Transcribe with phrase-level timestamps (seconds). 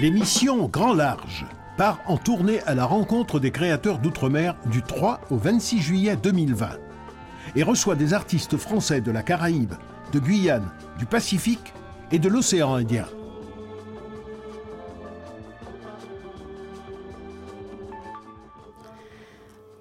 [0.00, 1.44] L'émission Grand Large
[1.76, 6.70] part en tournée à la rencontre des créateurs d'outre-mer du 3 au 26 juillet 2020
[7.54, 9.74] et reçoit des artistes français de la Caraïbe,
[10.14, 11.74] de Guyane, du Pacifique
[12.12, 13.04] et de l'océan Indien.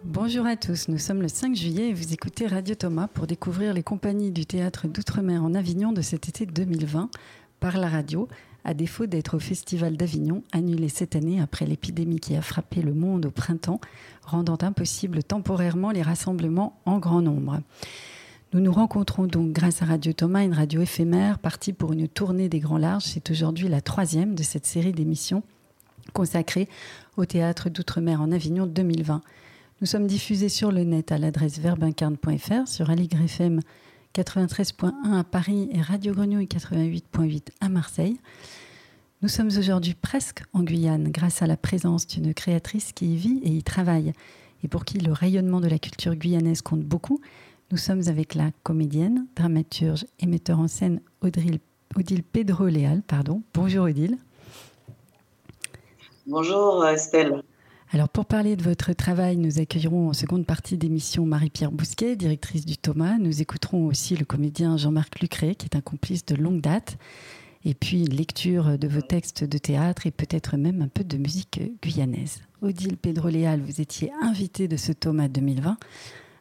[0.04, 3.74] Bonjour à tous, nous sommes le 5 juillet et vous écoutez Radio Thomas pour découvrir
[3.74, 7.10] les compagnies du théâtre d'outre-mer en Avignon de cet été 2020
[7.62, 8.28] par la radio,
[8.66, 12.94] à défaut d'être au Festival d'Avignon, annulé cette année après l'épidémie qui a frappé le
[12.94, 13.80] monde au printemps,
[14.24, 17.62] rendant impossible temporairement les rassemblements en grand nombre.
[18.54, 22.50] Nous nous rencontrons donc grâce à Radio Thomas, une radio éphémère partie pour une tournée
[22.50, 23.04] des grands larges.
[23.04, 25.44] C'est aujourd'hui la troisième de cette série d'émissions
[26.10, 26.68] consacrée
[27.18, 29.21] au théâtre d'outre-mer en Avignon 2020.
[29.82, 33.62] Nous sommes diffusés sur le net à l'adresse verbincarne.fr, sur Aligre FM
[34.16, 38.20] 93.1 à Paris et Radio Grenouille 88.8 à Marseille.
[39.22, 43.40] Nous sommes aujourd'hui presque en Guyane grâce à la présence d'une créatrice qui y vit
[43.44, 44.14] et y travaille
[44.64, 47.22] et pour qui le rayonnement de la culture guyanaise compte beaucoup.
[47.72, 51.60] Nous sommes avec la comédienne, dramaturge et metteur en scène Odile,
[51.96, 53.04] Odile Pedro Léal.
[53.04, 53.44] Pardon.
[53.54, 54.18] Bonjour Odile.
[56.26, 57.44] Bonjour Estelle.
[57.92, 62.64] Alors pour parler de votre travail, nous accueillerons en seconde partie d'émission Marie-Pierre Bousquet, directrice
[62.64, 63.18] du Thomas.
[63.18, 67.00] Nous écouterons aussi le comédien Jean-Marc Lucré, qui est un complice de longue date.
[67.66, 71.17] Et puis une lecture de vos textes de théâtre et peut-être même un peu de
[71.17, 72.42] musique guyanaise.
[72.62, 75.78] Odile Pedroléal, vous étiez invitée de ce Thomas 2020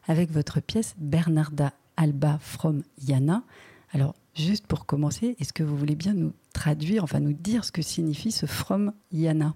[0.07, 3.41] avec votre pièce Bernarda Alba from Yana.
[3.91, 7.71] Alors juste pour commencer, est-ce que vous voulez bien nous traduire, enfin nous dire ce
[7.71, 9.55] que signifie ce from Yana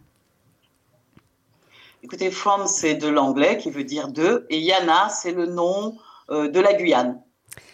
[2.06, 5.98] Écoutez, From, c'est de l'anglais qui veut dire de, et Yana, c'est le nom
[6.30, 7.22] euh, de la Guyane.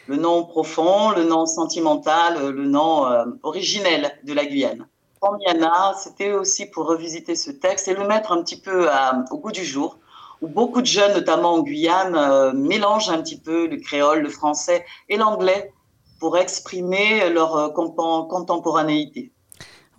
[0.05, 4.87] Le nom profond, le nom sentimental, euh, le nom euh, originel de la Guyane.
[5.17, 8.87] From Yana, c'était aussi pour revisiter ce texte et le mettre un petit peu
[9.31, 9.97] au goût du jour,
[10.41, 14.85] où beaucoup de jeunes, notamment en Guyane, mélangent un petit peu le créole, le français
[15.09, 15.73] et l'anglais
[16.19, 19.31] pour exprimer leur contemporanéité.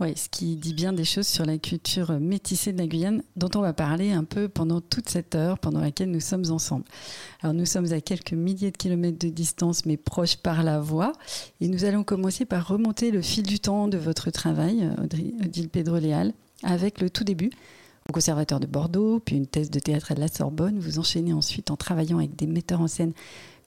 [0.00, 3.50] Oui, ce qui dit bien des choses sur la culture métissée de la Guyane, dont
[3.55, 6.87] on va parler un peu pendant toute cette heure pendant laquelle nous sommes ensemble.
[7.43, 11.12] Alors nous sommes à quelques milliers de kilomètres de distance, mais proches par la voie,
[11.61, 14.88] et nous allons commencer par remonter le fil du temps de votre travail,
[15.44, 16.32] Odile Pedro-Léal,
[16.62, 17.50] avec le tout début,
[18.09, 20.78] au Conservatoire de Bordeaux, puis une thèse de théâtre à la Sorbonne.
[20.78, 23.12] Vous enchaînez ensuite en travaillant avec des metteurs en scène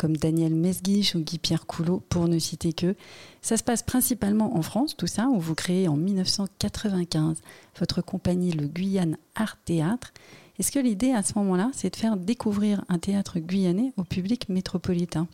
[0.03, 2.93] comme Daniel Mesguich ou Guy-Pierre Coulot, pour ne citer que.
[3.41, 7.37] Ça se passe principalement en France, tout ça, où vous créez en 1995
[7.79, 10.11] votre compagnie, le Guyane Art Théâtre.
[10.59, 14.49] Est-ce que l'idée à ce moment-là, c'est de faire découvrir un théâtre guyanais au public
[14.49, 15.25] métropolitain?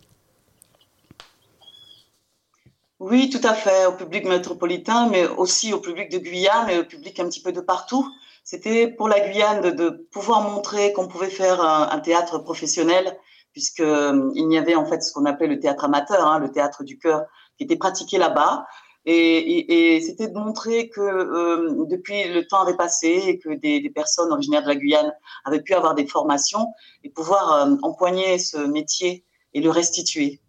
[2.99, 6.83] Oui, tout à fait, au public métropolitain, mais aussi au public de Guyane et au
[6.83, 8.07] public un petit peu de partout.
[8.43, 13.17] C'était pour la Guyane de, pouvoir montrer qu'on pouvait faire un, théâtre professionnel,
[13.53, 16.51] puisqu'il euh, il y avait en fait ce qu'on appelait le théâtre amateur, hein, le
[16.51, 17.23] théâtre du cœur,
[17.57, 18.65] qui était pratiqué là-bas.
[19.05, 24.31] Et, c'était de montrer que euh, depuis le temps avait passé et que des, personnes
[24.31, 25.11] originaires de la Guyane
[25.45, 26.67] avaient pu avoir des formations
[27.03, 29.23] et pouvoir euh, empoigner ce métier
[29.53, 30.41] et le restituer.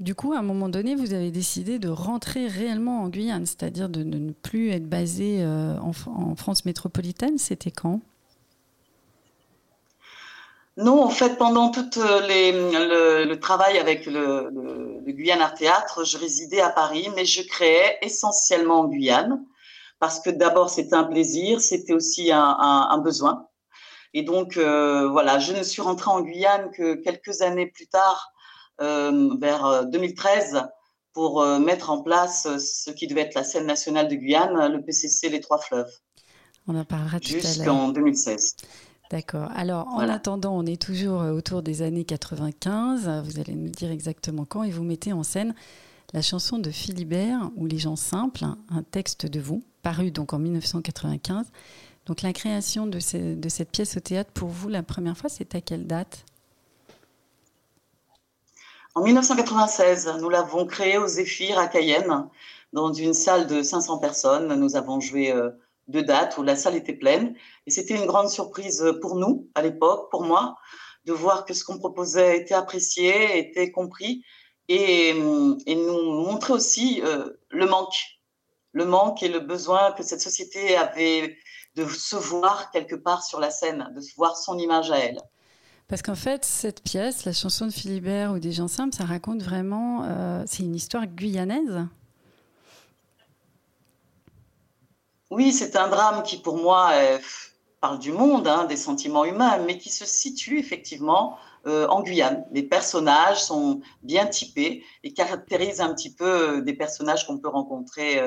[0.00, 3.88] Du coup, à un moment donné, vous avez décidé de rentrer réellement en Guyane, c'est-à-dire
[3.88, 7.36] de, ne plus être basé en, France métropolitaine.
[7.36, 8.00] C'était quand?
[10.78, 14.50] Non, en fait, pendant tout euh, le, travail avec le,
[15.08, 19.44] Guyane Art Théâtre, je résidais à Paris, mais je créais essentiellement en Guyane,
[19.98, 23.48] parce que d'abord, c'était un plaisir, c'était aussi un, besoin.
[24.14, 28.32] Et donc, euh, voilà, je ne suis rentrée en Guyane que quelques années plus tard
[28.80, 30.60] euh, vers 2013 euh,
[31.12, 34.80] pour euh, mettre en place ce qui devait être la scène nationale de Guyane, le
[34.84, 35.90] PCC Les Trois Fleuves.
[36.68, 37.42] On en parlera tout à l'heure.
[37.42, 38.54] Jusqu'en 2016.
[39.10, 39.48] D'accord.
[39.54, 43.08] Alors, en attendant, on est toujours autour des années 95.
[43.24, 45.54] Vous allez nous dire exactement quand et vous mettez en scène
[46.12, 50.38] la chanson de Philibert ou Les gens simples, un texte de vous, paru donc en
[50.38, 51.46] 1995.
[52.06, 52.98] Donc, la création de,
[53.34, 56.24] de cette pièce au théâtre, pour vous, la première fois, c'est à quelle date?
[58.94, 62.26] En 1996, nous l'avons créé au Zéphyr à Cayenne,
[62.72, 64.54] dans une salle de 500 personnes.
[64.54, 65.50] Nous avons joué euh,
[65.88, 67.34] deux dates où la salle était pleine.
[67.66, 70.56] Et c'était une grande surprise pour nous, à l'époque, pour moi,
[71.04, 74.22] de voir que ce qu'on proposait était apprécié, était compris,
[74.68, 75.56] et, nous
[76.24, 77.96] montrer aussi euh, le manque.
[78.72, 81.36] Le manque et le besoin que cette société avait
[81.74, 85.20] de se voir quelque part sur la scène, de se voir son image à elle.
[85.88, 89.42] Parce qu'en fait, cette pièce, la chanson de Philibert ou des gens simples, ça raconte
[89.42, 90.04] vraiment.
[90.04, 91.86] Euh, c'est une histoire guyanaise
[95.30, 96.92] Oui, c'est un drame qui, pour moi,
[97.80, 101.36] parle du monde, hein, des sentiments humains, mais qui se situe effectivement
[101.66, 102.44] euh, en Guyane.
[102.50, 108.22] Les personnages sont bien typés et caractérisent un petit peu des personnages qu'on peut rencontrer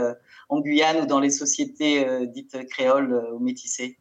[0.50, 3.98] en Guyane ou dans les sociétés dites créoles ou métissées.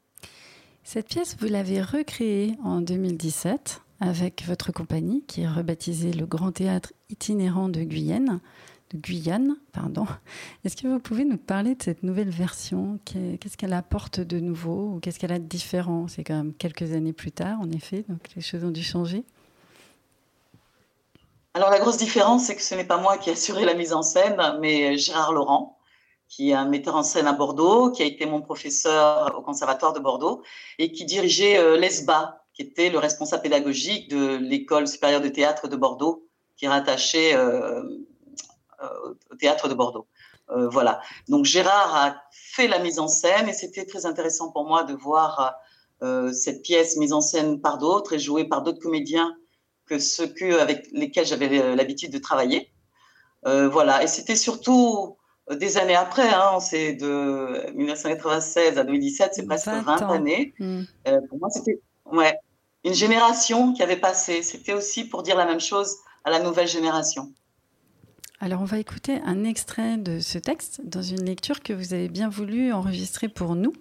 [0.85, 6.53] Cette pièce, vous l'avez recréée en 2017 avec votre compagnie qui est rebaptisée le Grand
[6.53, 8.41] Théâtre itinérant de Guyane.
[8.93, 10.07] De Guyane, pardon.
[10.65, 12.99] Est-ce que vous pouvez nous parler de cette nouvelle version?
[13.05, 14.95] Qu'est-ce qu'elle apporte de nouveau?
[14.95, 16.07] Ou qu'est-ce qu'elle a de différent?
[16.09, 19.25] C'est quand même quelques années plus tard, en effet, donc les choses ont dû changer.
[21.55, 23.93] Alors la grosse différence, c'est que ce n'est pas moi qui ai assuré la mise
[23.93, 25.79] en scène, mais Gérard Laurent,
[26.29, 29.93] qui est un metteur en scène à Bordeaux, qui a été mon professeur au Conservatoire
[29.93, 30.43] de Bordeaux
[30.79, 35.67] et qui dirigeait euh, l'ESBA, qui était le responsable pédagogique de l'École supérieure de théâtre
[35.67, 36.25] de Bordeaux,
[36.57, 36.81] qui euh,
[37.35, 37.83] euh,
[39.31, 40.07] au théâtre de Bordeaux.
[40.49, 41.01] voilà.
[41.29, 44.95] Donc Gérard a fait la mise en scène et c'était très intéressant pour moi de
[44.95, 45.55] voir
[46.33, 49.37] cette pièce mise en scène par d'autres et jouée par d'autres comédiens
[49.87, 52.73] que ceux que, avec lesquels j'avais l'habitude de travailler.
[53.45, 54.03] voilà.
[54.03, 55.17] Et c'était surtout
[55.57, 60.55] des années après, hein, c'est de 1996 à 2017, c'est presque 20, années.
[60.59, 60.83] Hmm.
[61.09, 62.39] Euh, pour moi, c'était ouais,
[62.85, 64.43] une génération qui avait passé.
[64.43, 67.33] C'était aussi pour dire la même chose à la nouvelle génération.
[68.43, 72.09] Alors, on va écouter un extrait de ce texte dans une lecture que vous avez
[72.09, 73.75] bien voulu enregistrer pour nous.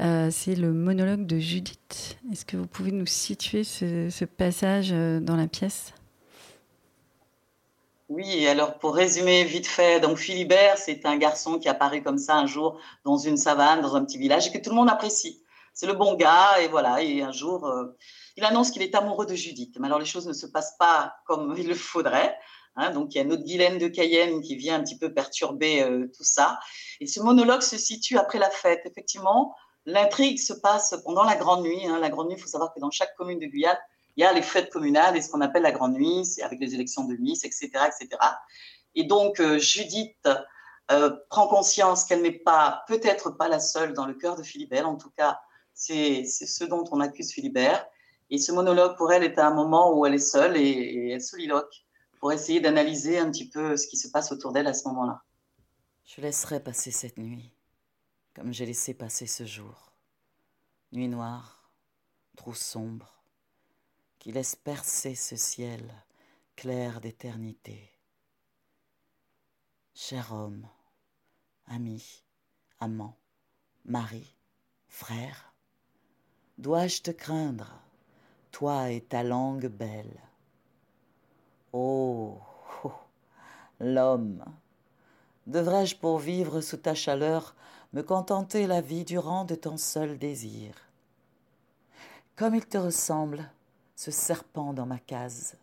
[0.00, 2.16] Euh, c'est le monologue de Judith.
[2.32, 5.92] Est-ce que vous pouvez nous situer ce passage euh, dans la pièce?
[8.08, 12.36] Oui, alors pour résumer vite fait, donc Philibert, c'est un garçon qui apparaît comme ça
[12.36, 15.42] un jour dans une savane, dans un petit village, et que tout le monde apprécie.
[15.74, 17.94] C'est le bon gars, et voilà, et un jour, euh,
[18.38, 19.76] il annonce qu'il est amoureux de Judith.
[19.78, 22.38] Mais alors les choses ne se passent pas comme il le faudrait.
[22.80, 25.82] Hein, donc il y a notre Guylaine de Cayenne qui vient un petit peu perturber
[25.82, 26.58] euh, tout ça.
[27.00, 28.80] Et ce monologue se situe après la fête.
[28.86, 29.54] Effectivement,
[29.84, 31.86] l'intrigue se passe pendant la grande nuit.
[31.86, 31.98] Hein.
[32.00, 33.78] La grande nuit, il faut savoir que dans chaque commune de Guyane,
[34.16, 36.58] il y a les fêtes communales et ce qu'on appelle la grande nuit, c'est avec
[36.58, 38.20] les élections de Nice, etc., etc.
[38.94, 40.28] Et donc euh, Judith
[40.90, 44.88] euh, prend conscience qu'elle n'est pas, peut-être pas la seule dans le cœur de Philibert.
[44.88, 45.38] En tout cas,
[45.74, 47.86] c'est ce dont on accuse Philibert.
[48.30, 51.10] Et ce monologue pour elle est à un moment où elle est seule et, et
[51.10, 51.84] elle soliloque
[52.20, 55.24] pour essayer d'analyser un petit peu ce qui se passe autour d'elle à ce moment-là.
[56.04, 57.50] Je laisserai passer cette nuit,
[58.34, 59.92] comme j'ai laissé passer ce jour.
[60.92, 61.70] Nuit noire,
[62.36, 63.22] trou sombre,
[64.18, 65.82] qui laisse percer ce ciel
[66.56, 67.90] clair d'éternité.
[69.94, 70.68] Cher homme,
[71.66, 72.22] ami,
[72.80, 73.16] amant,
[73.84, 74.36] mari,
[74.88, 75.54] frère,
[76.58, 77.80] dois-je te craindre,
[78.50, 80.20] toi et ta langue belle
[81.72, 82.38] oh,
[82.84, 82.92] oh
[83.80, 84.44] l'homme,
[85.46, 87.54] devrais-je pour vivre sous ta chaleur
[87.92, 90.74] me contenter la vie durant de ton seul désir?
[92.36, 93.50] Comme il te ressemble,
[93.96, 95.56] ce serpent dans ma case.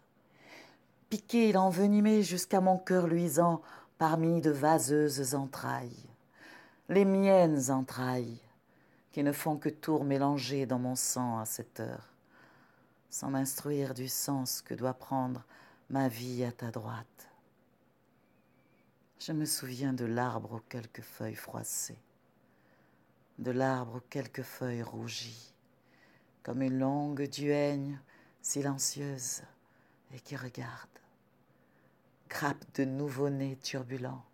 [1.09, 3.61] Piqué, il envenimé jusqu'à mon cœur luisant
[3.97, 6.05] parmi de vaseuses entrailles,
[6.89, 8.39] les miennes entrailles,
[9.11, 12.13] qui ne font que tour mélanger dans mon sang à cette heure,
[13.09, 15.43] sans m'instruire du sens que doit prendre
[15.89, 17.29] ma vie à ta droite.
[19.19, 21.99] Je me souviens de l'arbre aux quelques feuilles froissées,
[23.39, 25.53] de l'arbre aux quelques feuilles rougies,
[26.43, 27.99] comme une longue duègne
[28.41, 29.43] silencieuse
[30.13, 30.89] et qui regarde.
[32.29, 34.25] Grappe de nouveau-nés turbulents,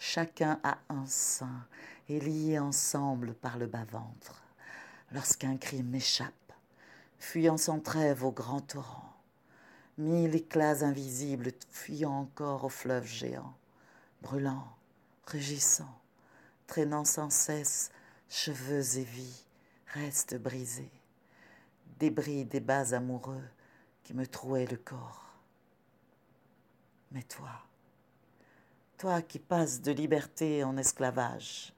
[0.00, 1.64] chacun a un sein
[2.08, 4.42] et liés ensemble par le bas-ventre.
[5.12, 6.52] Lorsqu'un cri m'échappe,
[7.20, 9.07] fuyant sans trêve au grand torrent,
[9.98, 13.54] mille éclats invisibles fuyant encore au fleuve géant,
[14.22, 14.68] brûlant,
[15.26, 16.00] rugissant,
[16.66, 17.90] traînant sans cesse
[18.28, 19.44] cheveux et vie,
[19.88, 20.90] restent brisés
[21.98, 23.42] débris des bas amoureux
[24.04, 25.24] qui me trouaient le corps.
[27.12, 27.50] Mais toi,
[28.98, 31.72] toi qui passes de liberté en esclavage,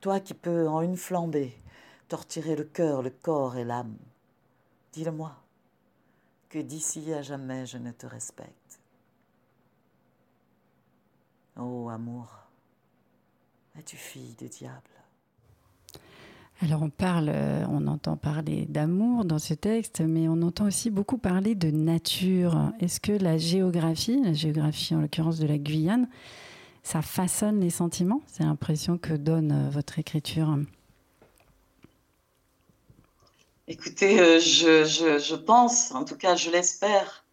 [0.00, 1.60] toi qui peux en une flambée
[2.08, 3.96] torturer le cœur, le corps et l'âme,
[4.92, 5.36] dis-le-moi,
[6.50, 8.80] que d'ici à jamais je ne te respecte.
[11.56, 12.28] Oh, amour,
[13.78, 14.82] es-tu fille de diable?
[16.62, 20.90] Alors on parle, euh, on entend parler d'amour dans ce texte, mais on entend aussi
[20.90, 22.72] beaucoup parler de nature.
[22.80, 26.08] Est-ce que la géographie, la géographie en l'occurrence de la Guyane,
[26.82, 28.20] ça façonne les sentiments?
[28.26, 30.58] C'est l'impression que donne euh, votre écriture.
[33.72, 37.24] Écoutez, euh, je, pense, en tout cas je l'espère,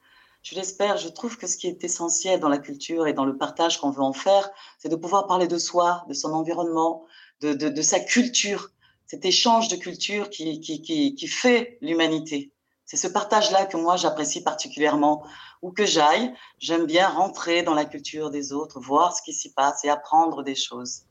[0.44, 3.36] je l'espère, je trouve que ce qui est essentiel dans la culture et dans le
[3.36, 7.08] partage qu'on veut en faire, c'est de pouvoir parler de soi, de son environnement,
[7.41, 8.70] de, sa culture,
[9.08, 12.51] cet échange de culture qui, fait l'humanité.
[12.86, 15.25] C'est ce partage-là que moi j'apprécie particulièrement.
[15.63, 19.51] Où que j'aille, j'aime bien rentrer dans la culture des autres, voir ce qui s'y
[19.53, 21.01] passe et apprendre des choses.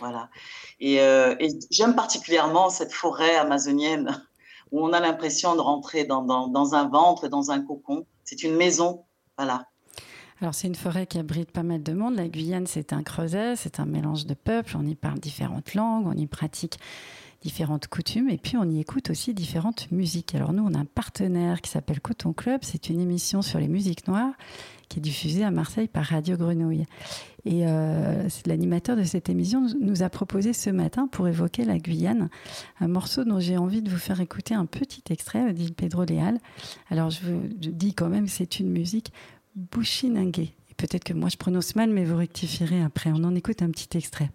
[0.00, 0.28] Voilà.
[0.80, 4.26] Et, euh, et j'aime particulièrement cette forêt amazonienne
[4.72, 8.06] où on a l'impression de rentrer dans, un ventre, dans un cocon.
[8.24, 9.04] C'est une maison.
[9.36, 9.66] Voilà.
[10.40, 12.16] Alors c'est une forêt qui abrite pas mal de monde.
[12.16, 14.76] La Guyane, c'est un creuset, c'est un mélange de peuples.
[14.76, 16.78] On y parle différentes langues, on y pratique
[17.42, 20.34] différentes coutumes et puis on y écoute aussi différentes musiques.
[20.34, 22.60] Alors nous, on a un partenaire qui s'appelle Coton Club.
[22.62, 24.32] C'est une émission sur les musiques noires
[24.88, 26.84] qui est diffusée à Marseille par Radio Grenouille.
[27.44, 32.28] Et euh, l'animateur de cette émission nous a proposé ce matin, pour évoquer la Guyane,
[32.80, 36.38] un morceau dont j'ai envie de vous faire écouter un petit extrait, dit Pedro Leal.
[36.90, 39.12] Alors je vous dis quand même, c'est une musique
[39.56, 40.48] Bushinangue.
[40.76, 43.10] Peut-être que moi je prononce mal, mais vous rectifierez après.
[43.12, 44.30] On en écoute un petit extrait.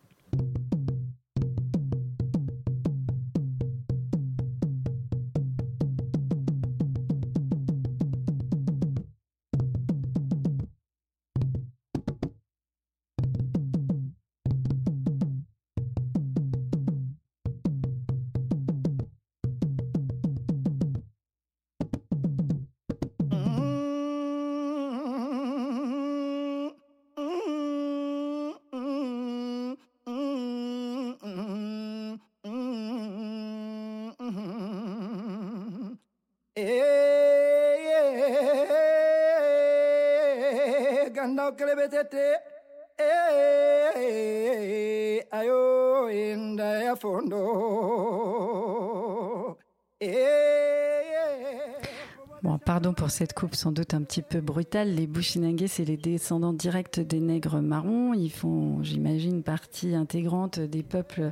[52.43, 54.93] Bon, pardon pour cette coupe sans doute un petit peu brutale.
[54.93, 58.13] Les Bushinangue, c'est les descendants directs des nègres marrons.
[58.13, 61.31] Ils font, j'imagine, partie intégrante des peuples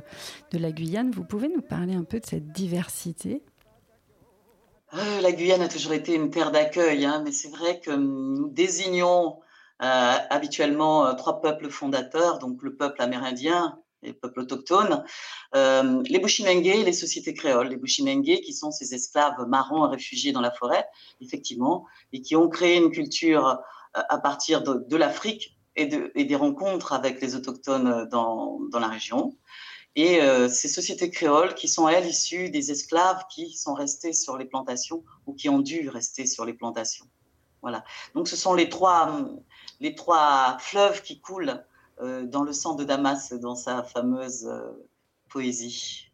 [0.50, 1.12] de la Guyane.
[1.12, 3.42] Vous pouvez nous parler un peu de cette diversité?
[4.94, 8.48] Euh, La Guyane a toujours été une terre d'accueil, hein, mais c'est vrai que nous
[8.48, 9.45] désignons euh,
[9.78, 15.04] habituellement euh, trois peuples fondateurs, donc le peuple amérindien, les peuples autochtones,
[15.54, 17.68] euh, les Bushinengue et les sociétés créoles.
[17.68, 20.86] Les Bushinengue qui sont ces esclaves marrons réfugiés dans la forêt,
[21.20, 23.58] effectivement, et qui ont créé une culture
[23.94, 28.88] à partir de, l'Afrique et, de, et, des rencontres avec les autochtones dans, dans la
[28.88, 29.34] région.
[29.96, 34.36] Et euh, ces sociétés créoles qui sont, elles, issues des esclaves qui sont restés sur
[34.36, 37.06] les plantations ou qui ont dû rester sur les plantations.
[37.62, 37.82] Voilà.
[38.14, 39.26] Donc ce sont les trois,
[39.80, 41.62] les trois fleuves qui coulent
[42.02, 44.70] euh, dans le sang de Damas, dans sa fameuse euh,
[45.28, 46.10] poésie.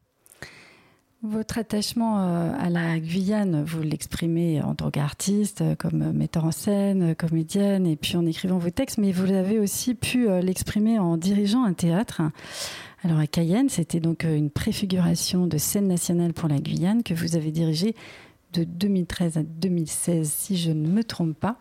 [1.23, 7.15] Votre attachement euh, à la Guyane, vous l'exprimez en tant qu'artiste, comme metteur en scène,
[7.15, 11.63] comédienne, et puis en écrivant vos textes, mais vous avez aussi pu l'exprimer en dirigeant
[11.63, 12.23] un théâtre.
[13.05, 17.37] Alors à Cayenne, c'était donc une préfiguration de scène nationale pour la Guyane que vous
[17.37, 17.95] avez dirigée
[18.53, 21.57] de 2013 à 2016, si je ne me trompe pas.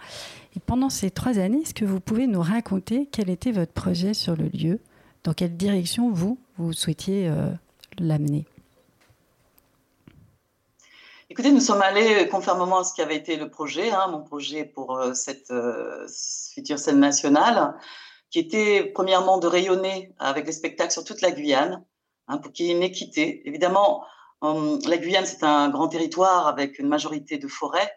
[0.56, 4.14] Et pendant ces trois années, est-ce que vous pouvez nous raconter quel était votre projet
[4.14, 4.80] sur le lieu?
[5.24, 7.50] Dans quelle direction vous, vous souhaitiez euh,
[8.00, 8.46] l'amener?
[11.30, 14.66] Écoutez, nous sommes allés conformément à ce qui avait été le projet, hein, mon projet
[14.66, 16.06] pour euh, cette euh,
[16.54, 17.74] future scène nationale,
[18.30, 21.86] qui était premièrement de rayonner avec les spectacles sur toute la Guyane,
[22.28, 23.48] hein, pour qu'il y ait une équité.
[23.48, 24.04] Évidemment,
[24.42, 27.96] Hum, la Guyane, c'est un grand territoire avec une majorité de forêts,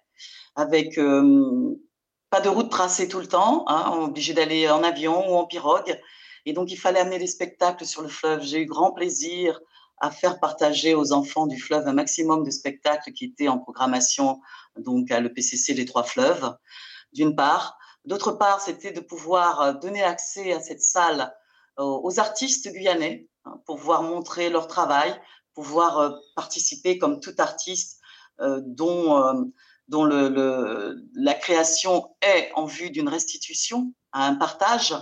[0.56, 1.74] avec euh,
[2.28, 5.98] pas de route tracée tout le temps, hein, obligé d'aller en avion ou en pirogue.
[6.44, 8.42] Et donc, il fallait amener des spectacles sur le fleuve.
[8.42, 9.58] J'ai eu grand plaisir
[9.98, 14.40] à faire partager aux enfants du fleuve un maximum de spectacles qui étaient en programmation
[14.76, 16.54] donc à l'EPCC Les Trois Fleuves,
[17.14, 17.78] d'une part.
[18.04, 21.34] D'autre part, c'était de pouvoir donner accès à cette salle
[21.78, 25.18] aux artistes guyanais hein, pour pouvoir montrer leur travail,
[25.54, 28.00] pouvoir euh, participer comme tout artiste
[28.40, 29.44] euh, dont, euh,
[29.88, 34.94] dont le, le, la création est en vue d'une restitution, à un partage,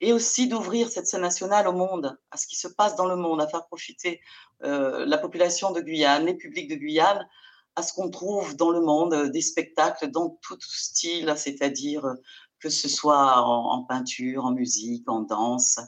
[0.00, 3.16] et aussi d'ouvrir cette scène nationale au monde, à ce qui se passe dans le
[3.16, 4.20] monde, à faire profiter
[4.62, 7.26] euh, la population de Guyane, les publics de Guyane,
[7.74, 12.02] à ce qu'on trouve dans le monde, des spectacles dans tout style, c'est-à-dire
[12.60, 15.78] que ce soit en, en, peinture, en musique, en danse,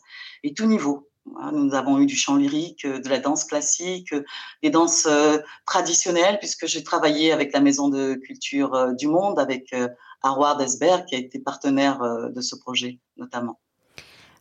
[0.43, 1.10] et tout niveau.
[1.53, 4.23] Nous avons eu du chant lyrique, euh, de la danse classique, euh,
[4.63, 9.75] des danses euh, traditionnelles, puisque j'ai travaillé avec la Maison de Culture du Monde, avec
[10.23, 13.61] Harward Esberg, qui a été partenaire de ce projet notamment.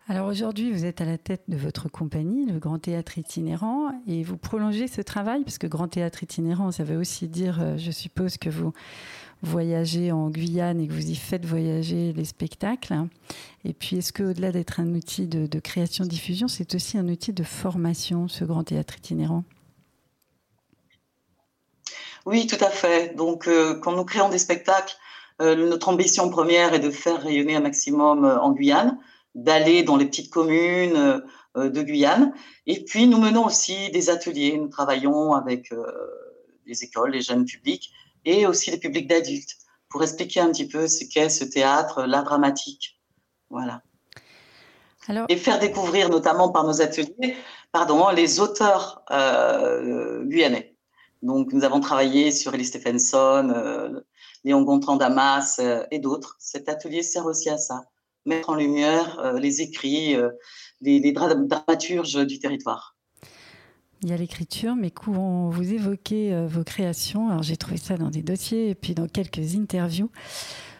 [0.07, 4.24] Alors aujourd'hui, vous êtes à la tête de votre compagnie, le Grand Théâtre Itinérant, et
[4.24, 8.38] vous prolongez ce travail, parce que Grand Théâtre Itinérant, ça veut aussi dire, je suppose,
[8.38, 8.74] que vous
[9.41, 12.96] voyager en Guyane et que vous y faites voyager les spectacles.
[13.65, 17.43] Et puis, est-ce qu'au-delà d'être un outil de, de création-diffusion, c'est aussi un outil de
[17.43, 19.43] formation, ce grand théâtre itinérant?
[22.25, 23.15] Oui, tout à fait.
[23.15, 24.96] Donc, euh, quand nous créons des spectacles,
[25.41, 29.00] euh, notre ambition première est de faire rayonner un maximum euh, en Guyane,
[29.36, 31.24] d'aller dans les petites communes
[31.55, 32.34] de Guyane.
[32.65, 34.58] Et puis, nous menons aussi des ateliers.
[34.58, 35.72] Nous travaillons avec
[36.65, 37.91] les écoles, les jeunes publics
[38.25, 39.55] et aussi les publics d'adultes
[39.89, 42.99] pour expliquer un petit peu ce qu'est ce théâtre, l'art dramatique.
[43.49, 43.81] Voilà.
[45.07, 45.25] Alors...
[45.29, 47.35] Et faire découvrir, notamment par nos ateliers,
[47.71, 49.03] pardon, les auteurs
[50.25, 50.75] guyanais.
[51.21, 53.99] Donc, nous avons travaillé sur Ellie Stephenson, euh,
[54.45, 56.35] Léon Gontran Damas euh, et d'autres.
[56.39, 57.83] Cet atelier sert aussi à ça,
[58.25, 60.15] mettre en lumière euh, les écrits,
[60.81, 62.95] les, dramaturges du territoire.
[64.01, 68.10] Il y a l'écriture, mais quand vous évoquez vos créations, alors j'ai trouvé ça dans
[68.10, 70.10] des dossiers et puis dans quelques interviews,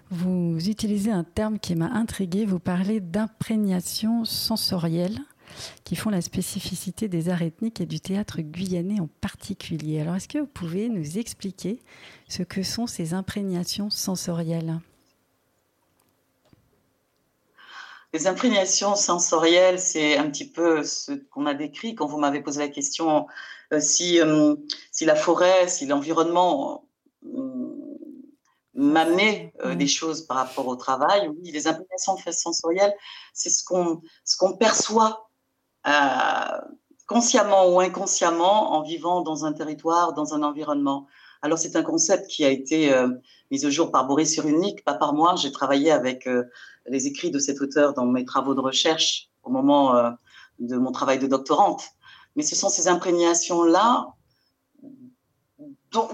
[0.10, 2.46] vous utilisez un terme qui m'a intrigué.
[2.46, 5.20] Vous parlez d'imprégnation sensorielle
[5.84, 10.00] qui font la spécificité des arts ethniques et du théâtre guyanais en particulier.
[10.00, 11.80] Alors, est-ce que vous pouvez nous expliquer
[12.28, 14.80] ce que sont ces imprégnations sensorielles?
[18.12, 22.60] Les imprégnations sensorielles, c'est un petit peu ce qu'on a décrit quand vous m'avez posé
[22.60, 23.28] la question
[23.72, 24.56] euh, si, euh,
[24.92, 26.88] si la forêt, si l'environnement
[27.26, 27.76] euh,
[28.74, 31.28] m'amenait des choses par rapport au travail.
[31.28, 32.96] Oui, les imprégnations sensorielles,
[33.34, 35.30] c'est ce qu'on ce qu'on perçoit
[37.06, 41.08] consciemment ou inconsciemment en vivant dans un territoire, dans un environnement.
[41.42, 43.10] Alors c'est un concept qui a été euh,
[43.52, 45.36] mis au jour par Boris Cyrulnik, pas par moi.
[45.36, 46.44] J'ai travaillé avec euh,
[46.86, 49.94] les écrits de cet auteur dans mes travaux de recherche au moment
[50.60, 51.84] de mon travail de doctorante.
[52.36, 54.08] Mais ce sont ces imprégnations-là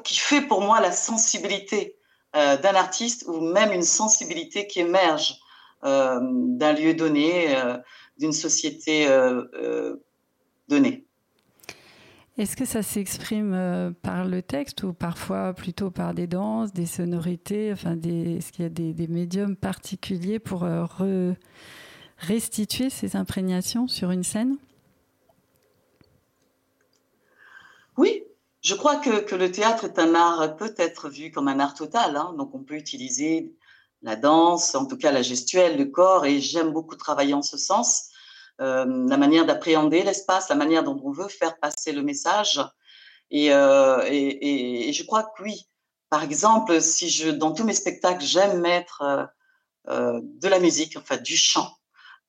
[0.03, 1.97] qui fait pour moi la sensibilité
[2.33, 5.39] d'un artiste ou même une sensibilité qui émerge
[5.81, 7.55] d'un lieu donné,
[8.17, 10.03] d'une société euh, euh,
[10.67, 11.05] donnée.
[12.37, 16.85] Est-ce que ça s'exprime euh, par le texte ou parfois plutôt par des danses, des
[16.85, 20.67] sonorités enfin Est-ce qu'il y a des, médiums particuliers pour
[22.17, 24.57] restituer ces imprégnations sur une scène?
[27.97, 28.23] Oui,
[28.61, 31.75] je crois que, que, le théâtre est un art peut être vu comme un art
[31.75, 32.17] total.
[32.17, 32.33] Hein.
[32.37, 33.53] donc on peut utiliser
[34.01, 37.57] la danse, en tout cas la gestuelle, le corps, et j'aime beaucoup travailler en ce
[37.57, 38.09] sens.
[38.61, 42.61] Euh, la manière d'appréhender l'espace, la manière dont on veut faire passer le message.
[43.29, 45.67] Et, euh, et, je crois que oui.
[46.09, 49.27] Par exemple, si je, dans tous mes spectacles, j'aime mettre
[49.89, 51.69] euh, de la musique, enfin du chant,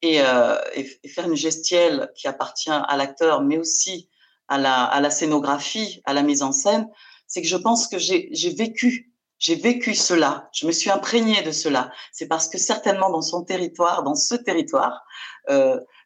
[0.02, 4.10] et, faire une gestuelle qui appartient à l'acteur, mais aussi
[4.48, 6.88] à la, scénographie, à la mise en scène,
[7.28, 11.50] c'est que je pense que j'ai vécu j'ai vécu cela, je me suis imprégnée de
[11.50, 11.92] cela.
[12.10, 15.04] C'est parce que certainement dans son territoire, dans ce territoire,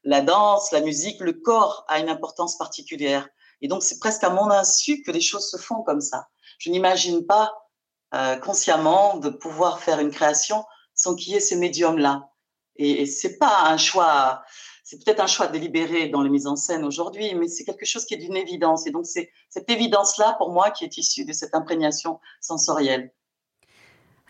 [0.05, 3.29] la danse, la musique, le corps a une importance particulière.
[3.61, 6.29] Et donc c'est presque à mon insu que les choses se font comme ça.
[6.59, 7.53] Je n'imagine pas
[8.15, 12.31] euh, consciemment de pouvoir faire une création sans qu'il y ait ces médiums-là.
[12.77, 14.43] Et, et c'est pas un choix,
[14.85, 18.07] c'est peut-être un choix délibéré dans les mises en scène aujourd'hui, mais c'est quelque chose
[18.07, 18.87] qui est d'une évidence.
[18.87, 23.13] Et donc c'est cette évidence-là pour moi qui est issue de cette imprégnation sensorielle.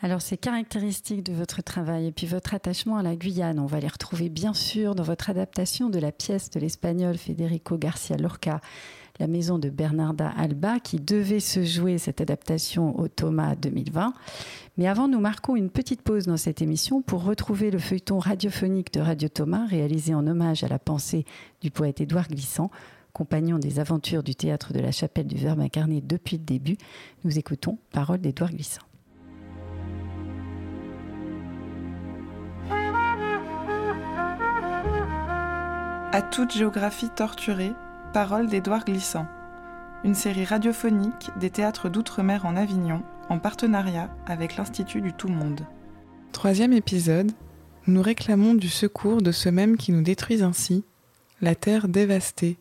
[0.03, 3.81] Alors, ces caractéristiques de votre travail et puis votre attachement à la Guyane, on va
[3.81, 8.63] les retrouver bien sûr dans votre adaptation de la pièce de l'espagnol Federico Garcia Lorca,
[9.19, 14.15] La maison de Bernarda Alba, qui devait se jouer cette adaptation au Thomas 2020.
[14.79, 18.95] Mais avant, nous marquons une petite pause dans cette émission pour retrouver le feuilleton radiophonique
[18.95, 21.27] de Radio Thomas, réalisé en hommage à la pensée
[21.61, 22.71] du poète Édouard Glissant
[23.13, 26.79] compagnon des aventures du théâtre de la chapelle du Verbe incarné depuis le début.
[27.25, 28.83] Nous écoutons Parole d'Édouard Glissant.
[36.21, 37.73] À toute géographie torturée,
[38.13, 39.25] Parole d'Édouard Glissant.
[40.05, 45.63] Une série radiophonique des théâtres d'outre-mer en Avignon, en partenariat avec l'Institut du Tout-Monde.
[46.33, 47.33] Troisième épisode,
[47.87, 50.85] nous réclamons du secours de ceux mêmes qui nous détruisent ainsi,
[51.41, 52.59] la terre dévastée,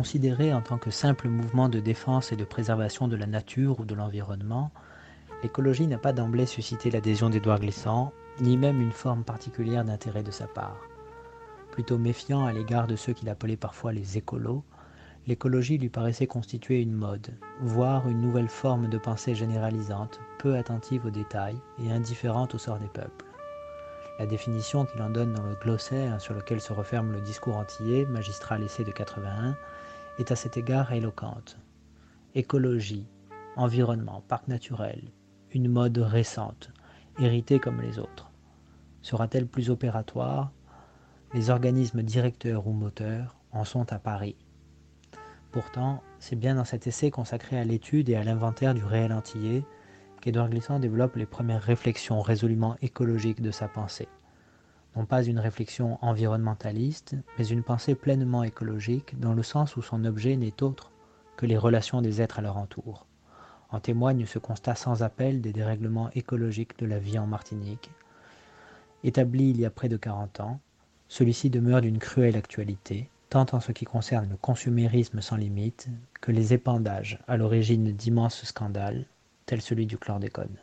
[0.00, 3.84] Considéré en tant que simple mouvement de défense et de préservation de la nature ou
[3.84, 4.70] de l'environnement,
[5.42, 8.10] l'écologie n'a pas d'emblée suscité l'adhésion d'Édouard Glissant,
[8.40, 10.80] ni même une forme particulière d'intérêt de sa part.
[11.70, 14.64] Plutôt méfiant à l'égard de ceux qu'il appelait parfois les écolos,
[15.26, 21.04] l'écologie lui paraissait constituer une mode, voire une nouvelle forme de pensée généralisante, peu attentive
[21.04, 23.26] aux détails et indifférente au sort des peuples.
[24.18, 28.06] La définition qu'il en donne dans le glossaire sur lequel se referme le discours antillais,
[28.06, 29.56] magistral essai de 81,
[30.20, 31.58] est à cet égard éloquente.
[32.34, 33.08] Écologie,
[33.56, 35.02] environnement, parc naturel,
[35.52, 36.70] une mode récente,
[37.18, 38.30] héritée comme les autres.
[39.02, 40.52] Sera-t-elle plus opératoire?
[41.32, 44.36] Les organismes directeurs ou moteurs en sont à Paris.
[45.52, 49.64] Pourtant, c'est bien dans cet essai consacré à l'étude et à l'inventaire du réel antillais
[50.20, 54.08] qu'Édouard Glissant développe les premières réflexions résolument écologiques de sa pensée.
[54.96, 60.04] Non pas une réflexion environnementaliste, mais une pensée pleinement écologique dans le sens où son
[60.04, 60.90] objet n'est autre
[61.36, 63.06] que les relations des êtres à leur entour.
[63.70, 67.90] En témoigne ce constat sans appel des dérèglements écologiques de la vie en Martinique.
[69.04, 70.60] Établi il y a près de 40 ans,
[71.08, 75.88] celui-ci demeure d'une cruelle actualité, tant en ce qui concerne le consumérisme sans limite
[76.20, 79.06] que les épandages à l'origine d'immenses scandales,
[79.46, 80.58] tels celui du chlordécone.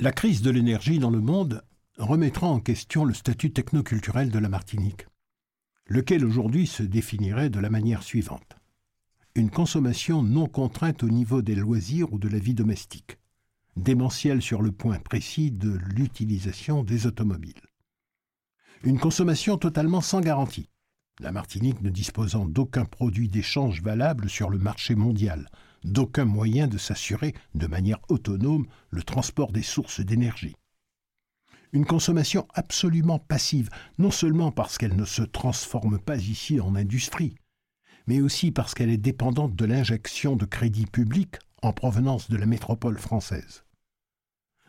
[0.00, 1.62] La crise de l'énergie dans le monde
[1.98, 5.06] remettra en question le statut technoculturel de la Martinique,
[5.86, 8.56] lequel aujourd'hui se définirait de la manière suivante.
[9.34, 13.18] Une consommation non contrainte au niveau des loisirs ou de la vie domestique,
[13.76, 17.54] démentielle sur le point précis de l'utilisation des automobiles.
[18.84, 20.68] Une consommation totalement sans garantie,
[21.20, 25.48] la Martinique ne disposant d'aucun produit d'échange valable sur le marché mondial,
[25.84, 30.56] d'aucun moyen de s'assurer de manière autonome le transport des sources d'énergie.
[31.72, 37.34] Une consommation absolument passive, non seulement parce qu'elle ne se transforme pas ici en industrie,
[38.06, 42.44] mais aussi parce qu'elle est dépendante de l'injection de crédits publics en provenance de la
[42.44, 43.64] métropole française.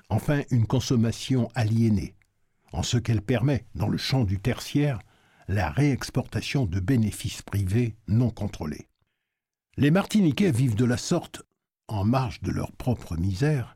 [0.08, 2.16] Enfin, une consommation aliénée,
[2.72, 5.00] en ce qu'elle permet, dans le champ du tertiaire,
[5.50, 8.88] la réexportation de bénéfices privés non contrôlés.
[9.76, 11.44] Les Martiniquais vivent de la sorte,
[11.90, 13.76] en marge de leur propre misère,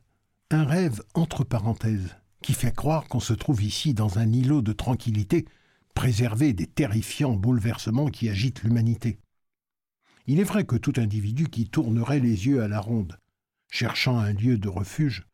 [0.50, 4.72] un rêve entre parenthèses qui fait croire qu'on se trouve ici dans un îlot de
[4.72, 5.46] tranquillité,
[5.94, 9.18] préservé des terrifiants bouleversements qui agitent l'humanité.
[10.26, 13.18] Il est vrai que tout individu qui tournerait les yeux à la ronde,
[13.70, 15.26] cherchant un lieu de refuge,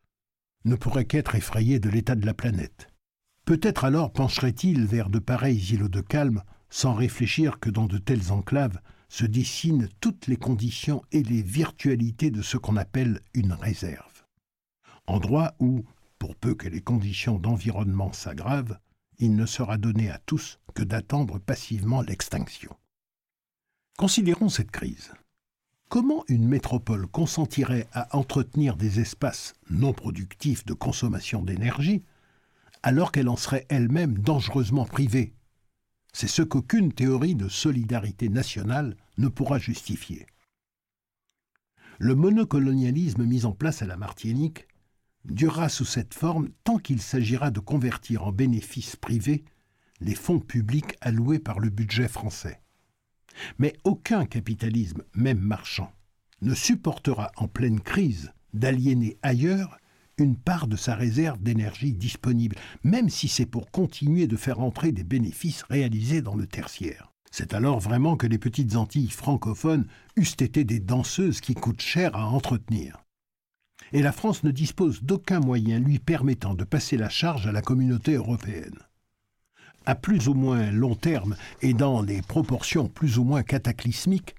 [0.63, 2.87] ne pourrait qu'être effrayé de l'état de la planète.
[3.45, 8.31] Peut-être alors pencherait-il vers de pareils îlots de calme, sans réfléchir que dans de telles
[8.31, 14.25] enclaves se dessinent toutes les conditions et les virtualités de ce qu'on appelle une réserve.
[15.05, 15.85] Endroit où,
[16.25, 18.79] pour peu que les conditions d'environnement s'aggravent,
[19.19, 22.75] il ne sera donné à tous que d'attendre passivement l'extinction.
[23.95, 25.13] Considérons cette crise.
[25.87, 32.01] Comment une métropole consentirait à entretenir des espaces non productifs de consommation d'énergie
[32.81, 35.35] alors qu'elle en serait elle-même dangereusement privée?
[36.11, 40.25] C'est ce qu'aucune théorie de solidarité nationale ne pourra justifier.
[41.99, 44.67] Le monocolonialisme mis en place à la Martinique
[45.29, 49.43] durera sous cette forme tant qu'il s'agira de convertir en bénéfices privés
[50.01, 52.61] les fonds publics alloués par le budget français.
[53.59, 55.91] Mais aucun capitalisme, même marchand,
[56.41, 59.77] ne supportera en pleine crise d'aliéner ailleurs
[60.17, 64.91] une part de sa réserve d'énergie disponible, même si c'est pour continuer de faire entrer
[64.91, 67.11] des bénéfices réalisés dans le tertiaire.
[67.31, 72.15] C'est alors vraiment que les petites Antilles francophones eussent été des danseuses qui coûtent cher
[72.15, 73.04] à entretenir.
[73.93, 77.61] Et la France ne dispose d'aucun moyen lui permettant de passer la charge à la
[77.61, 78.79] communauté européenne.
[79.85, 84.35] À plus ou moins long terme et dans des proportions plus ou moins cataclysmiques,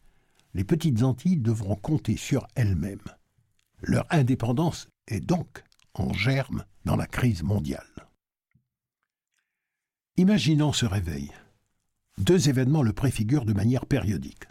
[0.55, 2.99] les petites Antilles devront compter sur elles-mêmes.
[3.83, 5.63] Leur indépendance est donc
[5.95, 8.09] en germe dans la crise mondiale.
[10.17, 11.31] Imaginons ce réveil.
[12.19, 14.45] Deux événements le préfigurent de manière périodique.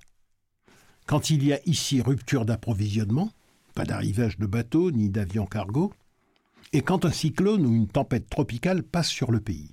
[1.08, 3.32] Quand il y a ici rupture d'approvisionnement,
[3.76, 5.94] pas d'arrivage de bateaux ni d'avions cargo,
[6.74, 9.72] et quand un cyclone ou une tempête tropicale passe sur le pays.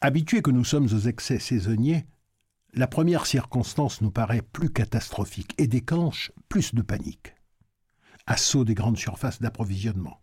[0.00, 2.06] Habitués que nous sommes aux excès saisonniers,
[2.72, 7.34] la première circonstance nous paraît plus catastrophique et déclenche plus de panique
[8.28, 10.20] assaut des grandes surfaces d'approvisionnement,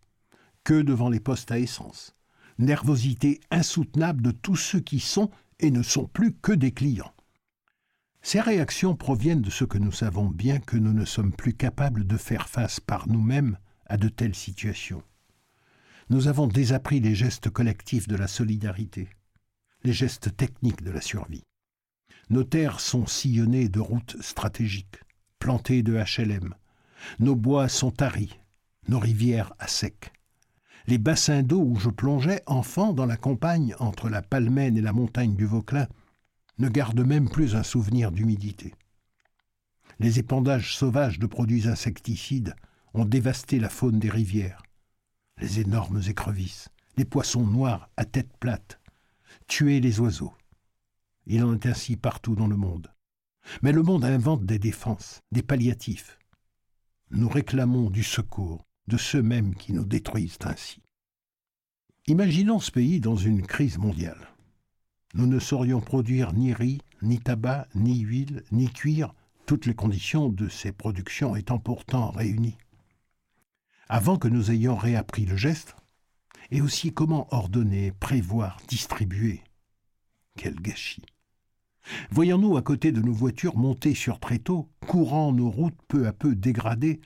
[0.64, 2.14] que devant les postes à essence,
[2.58, 7.12] nervosité insoutenable de tous ceux qui sont et ne sont plus que des clients.
[8.26, 12.04] Ces réactions proviennent de ce que nous savons bien que nous ne sommes plus capables
[12.04, 15.04] de faire face par nous-mêmes à de telles situations.
[16.10, 19.08] Nous avons désappris les gestes collectifs de la solidarité,
[19.84, 21.44] les gestes techniques de la survie.
[22.28, 24.98] Nos terres sont sillonnées de routes stratégiques,
[25.38, 26.52] plantées de HLM,
[27.20, 28.40] nos bois sont taris,
[28.88, 30.12] nos rivières à sec.
[30.88, 34.92] Les bassins d'eau où je plongeais enfant dans la campagne entre la Palmène et la
[34.92, 35.86] montagne du Vauclin
[36.58, 38.74] ne gardent même plus un souvenir d'humidité.
[39.98, 42.54] Les épandages sauvages de produits insecticides
[42.94, 44.62] ont dévasté la faune des rivières.
[45.38, 48.80] Les énormes écrevisses, les poissons noirs à tête plate,
[49.46, 50.34] tué les oiseaux.
[51.26, 52.92] Il en est ainsi partout dans le monde.
[53.62, 56.18] Mais le monde invente des défenses, des palliatifs.
[57.10, 60.82] Nous réclamons du secours de ceux mêmes qui nous détruisent ainsi.
[62.06, 64.35] Imaginons ce pays dans une crise mondiale.
[65.16, 69.14] Nous ne saurions produire ni riz, ni tabac, ni huile, ni cuir,
[69.46, 72.58] toutes les conditions de ces productions étant pourtant réunies.
[73.88, 75.74] Avant que nous ayons réappris le geste,
[76.50, 79.42] et aussi comment ordonner, prévoir, distribuer.
[80.36, 81.06] Quel gâchis.
[82.10, 86.34] Voyons-nous à côté de nos voitures montées sur tréteaux, courant nos routes peu à peu
[86.34, 87.00] dégradées,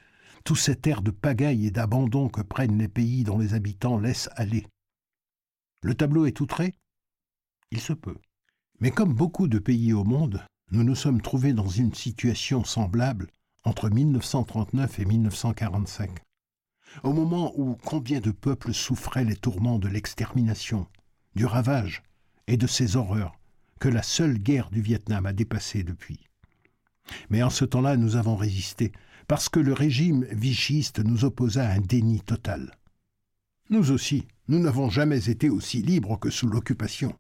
[0.45, 4.31] tout cet air de pagaille et d'abandon que prennent les pays dont les habitants laissent
[4.35, 4.67] aller.
[5.83, 6.75] Le tableau est outré
[7.73, 8.17] Il se peut.
[8.81, 13.29] Mais comme beaucoup de pays au monde, nous nous sommes trouvés dans une situation semblable
[13.65, 16.11] entre 1939 et 1945.
[17.05, 20.89] Au moment où combien de peuples souffraient les tourments de l'extermination,
[21.37, 22.03] du ravage
[22.49, 23.39] et de ces horreurs
[23.79, 26.27] que la seule guerre du Vietnam a dépassées depuis.
[27.29, 28.93] Mais en ce temps-là, nous avons résisté,
[29.29, 32.77] parce que le régime vichiste nous opposa un déni total.
[33.71, 37.15] Nous aussi, nous n'avons jamais été aussi libres que sous l'occupation.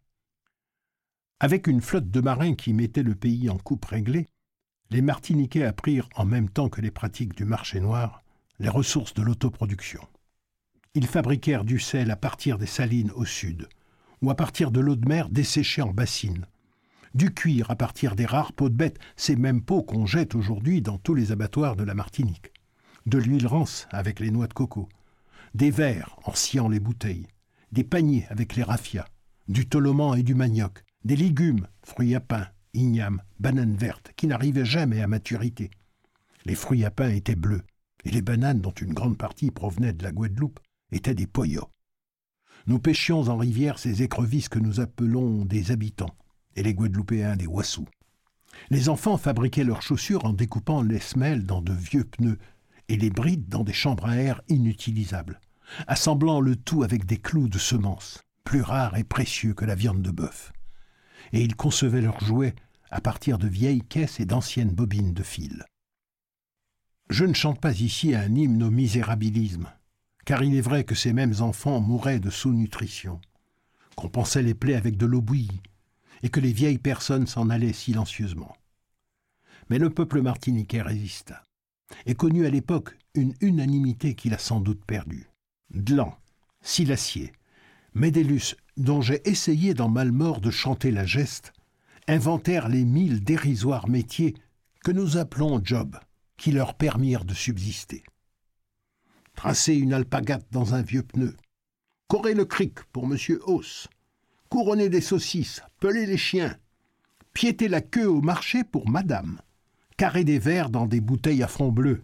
[1.42, 4.28] Avec une flotte de marins qui mettait le pays en coupe réglée,
[4.90, 8.22] les Martiniquais apprirent en même temps que les pratiques du marché noir
[8.58, 10.06] les ressources de l'autoproduction.
[10.94, 13.70] Ils fabriquèrent du sel à partir des salines au sud,
[14.20, 16.46] ou à partir de l'eau de mer desséchée en bassine,
[17.14, 20.82] du cuir à partir des rares peaux de bête, ces mêmes peaux qu'on jette aujourd'hui
[20.82, 22.52] dans tous les abattoirs de la Martinique,
[23.06, 24.90] de l'huile rance avec les noix de coco,
[25.54, 27.28] des verres en sciant les bouteilles,
[27.72, 29.08] des paniers avec les raffias,
[29.48, 34.64] du toloman et du manioc, des légumes, fruits à pain, ignames, bananes vertes, qui n'arrivaient
[34.64, 35.70] jamais à maturité.
[36.44, 37.62] Les fruits à pain étaient bleus,
[38.04, 40.60] et les bananes, dont une grande partie provenait de la Guadeloupe,
[40.92, 41.70] étaient des poyots.
[42.66, 46.14] Nous pêchions en rivière ces écrevisses que nous appelons des habitants,
[46.56, 47.88] et les Guadeloupéens des wassous.
[48.68, 52.38] Les enfants fabriquaient leurs chaussures en découpant les semelles dans de vieux pneus
[52.88, 55.40] et les brides dans des chambres à air inutilisables,
[55.86, 60.02] assemblant le tout avec des clous de semences, plus rares et précieux que la viande
[60.02, 60.52] de bœuf.
[61.32, 62.54] Et ils concevaient leurs jouets
[62.90, 65.64] à partir de vieilles caisses et d'anciennes bobines de fil.
[67.08, 69.70] Je ne chante pas ici un hymne au misérabilisme,
[70.24, 73.20] car il est vrai que ces mêmes enfants mouraient de sous-nutrition,
[73.96, 75.60] qu'on pensait les plaies avec de l'eau bouillie,
[76.22, 78.56] et que les vieilles personnes s'en allaient silencieusement.
[79.70, 81.42] Mais le peuple martiniquais résista
[82.06, 85.28] et connut à l'époque une unanimité qu'il a sans doute perdue.
[85.70, 86.16] Dlan,
[86.62, 87.32] Silacier,
[87.94, 91.52] Médélus, dont j'ai essayé dans Malmort de chanter la geste,
[92.08, 94.34] inventèrent les mille dérisoires métiers
[94.82, 95.98] que nous appelons job,
[96.36, 98.02] qui leur permirent de subsister.
[99.34, 101.36] Tracer une alpagate dans un vieux pneu,
[102.08, 103.88] corer le cric pour Monsieur Hauss,
[104.48, 106.56] couronner des saucisses, peler les chiens,
[107.34, 109.40] piéter la queue au marché pour Madame,
[109.98, 112.02] carrer des verres dans des bouteilles à fond bleu,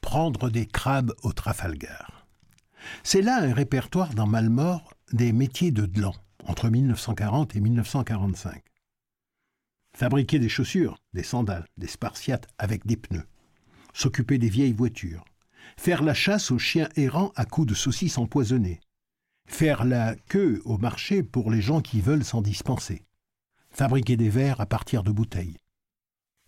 [0.00, 2.26] prendre des crabes au Trafalgar.
[3.02, 8.62] C'est là un répertoire dans Malmort des métiers de Dlan, entre 1940 et 1945.
[9.94, 13.26] Fabriquer des chaussures, des sandales, des spartiates avec des pneus.
[13.92, 15.24] S'occuper des vieilles voitures.
[15.76, 18.80] Faire la chasse aux chiens errants à coups de saucisses empoisonnées.
[19.46, 23.04] Faire la queue au marché pour les gens qui veulent s'en dispenser.
[23.70, 25.56] Fabriquer des verres à partir de bouteilles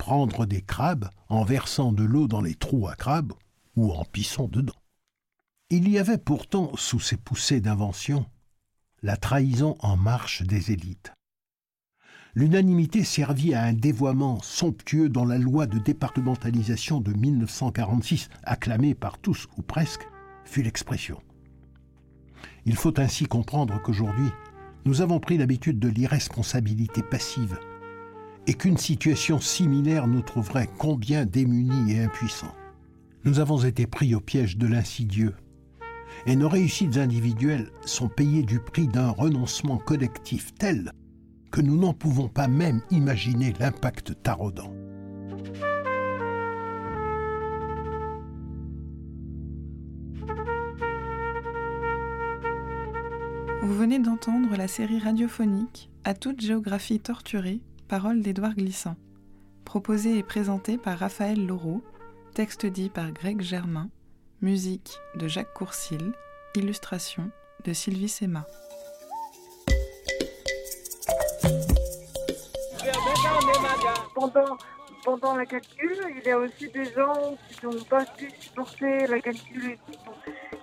[0.04, 3.32] prendre des crabes en versant de l'eau dans les trous à crabes
[3.74, 4.74] ou en pissant dedans.
[5.70, 8.26] Il y avait pourtant, sous ces poussées d'invention,
[9.04, 11.12] la trahison en marche des élites.
[12.34, 19.18] L'unanimité servit à un dévoiement somptueux dans la loi de départementalisation de 1946, acclamée par
[19.18, 20.08] tous ou presque,
[20.46, 21.20] fut l'expression.
[22.64, 24.30] Il faut ainsi comprendre qu'aujourd'hui,
[24.86, 27.58] nous avons pris l'habitude de l'irresponsabilité passive
[28.46, 32.54] et qu'une situation similaire nous trouverait combien démunis et impuissants.
[33.24, 35.34] Nous avons été pris au piège de l'insidieux,
[36.26, 40.92] et nos réussites individuelles sont payées du prix d'un renoncement collectif tel
[41.50, 44.72] que nous n'en pouvons pas même imaginer l'impact taraudant.
[53.62, 58.96] Vous venez d'entendre la série radiophonique À toute géographie torturée Parole d'Édouard Glissant.
[59.64, 61.82] Proposé et présenté par Raphaël Laureau.
[62.34, 63.88] Texte dit par Greg Germain.
[64.44, 66.12] Musique de Jacques Courcil.
[66.54, 67.30] Illustration
[67.64, 68.44] de Sylvie Sema.
[74.14, 74.58] Pendant
[75.02, 79.18] pendant la calcul, il y a aussi des gens qui n'ont pas pu supporter la
[79.20, 79.78] calcul et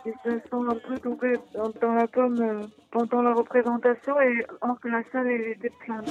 [0.03, 4.79] qui se sont un peu tombés dans, la pomme euh, pendant la représentation et alors
[4.79, 6.05] que la salle était pleine.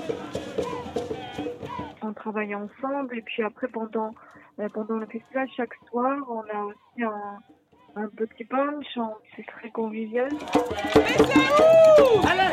[2.02, 4.12] On travaille ensemble et puis après pendant,
[4.58, 7.38] euh, pendant le festival, chaque soir, on a aussi un,
[7.96, 8.98] un petit punch,
[9.36, 10.28] c'est très convivial.
[10.32, 12.50] Mais c'est où À la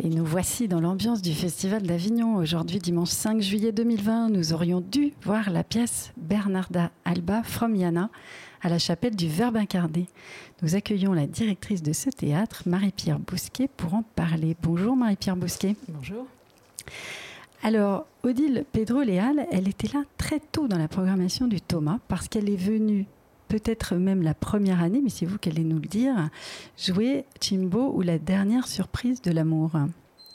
[0.00, 2.36] Et nous voici dans l'ambiance du Festival d'Avignon.
[2.36, 8.08] Aujourd'hui, dimanche 5 juillet 2020, nous aurions dû voir la pièce Bernarda Alba from Yana
[8.62, 10.06] à la chapelle du Verbe incarné.
[10.62, 14.56] Nous accueillons la directrice de ce théâtre, Marie-Pierre Bousquet, pour en parler.
[14.62, 15.76] Bonjour Marie-Pierre Bousquet.
[15.88, 16.26] Bonjour.
[17.62, 22.48] Alors, Odile Pedro-Léal, elle était là très tôt dans la programmation du Thomas parce qu'elle
[22.48, 23.06] est venue,
[23.48, 26.28] peut-être même la première année, mais c'est vous qui allez nous le dire,
[26.76, 29.72] jouer Chimbo ou la dernière surprise de l'amour.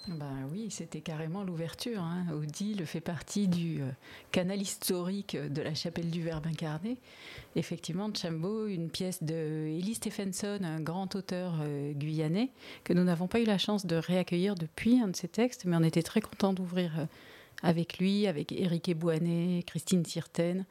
[0.07, 2.01] Ben oui, c'était carrément l'ouverture.
[2.01, 2.25] Hein.
[2.33, 3.89] Odile fait partie du euh,
[4.31, 6.97] canal historique de la chapelle du Verbe incarné.
[7.55, 12.49] Effectivement, Chambo, une pièce de Ellie Stephenson, un grand auteur euh, guyanais,
[12.83, 15.77] que nous n'avons pas eu la chance de réaccueillir depuis un de ses textes, mais
[15.77, 17.05] on était très contents d'ouvrir euh,
[17.61, 20.65] avec lui, avec Éric Ebouanet, Christine Sirten.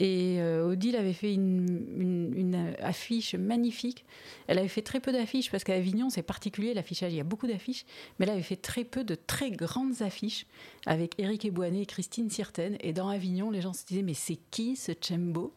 [0.00, 4.04] Et euh, Odile avait fait une, affiche magnifique.
[4.46, 7.12] Elle avait fait très peu d'affiches parce qu'à Avignon, c'est particulier l'affichage.
[7.12, 7.84] Il y a beaucoup d'affiches,
[8.18, 10.46] mais elle avait fait très peu de très grandes affiches
[10.86, 12.76] avec Éric Ebouanet et Christine Sirten.
[12.80, 15.52] Et dans Avignon, les gens se disaient Mais c'est qui ce Chembo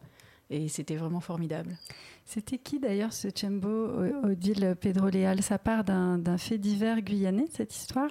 [0.50, 1.78] Et c'était vraiment formidable.
[2.26, 3.90] C'était qui d'ailleurs ce Chembo,
[4.24, 8.10] Odile Pedro-Léal Ça part d'un fait divers guyanais, cette histoire?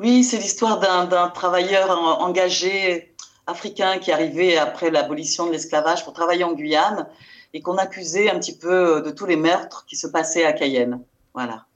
[0.00, 1.90] Oui, c'est l'histoire d'un travailleur
[2.22, 3.09] engagé
[3.50, 7.06] africain qui arrivait après l'abolition de l'esclavage pour travailler en Guyane
[7.52, 11.00] et qu'on accusait un petit peu de tous les meurtres qui se passaient à Cayenne.
[11.34, 11.66] Voilà.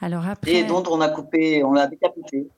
[0.00, 0.52] Alors après...
[0.52, 2.48] Et dont on a coupé, on l'a décapité.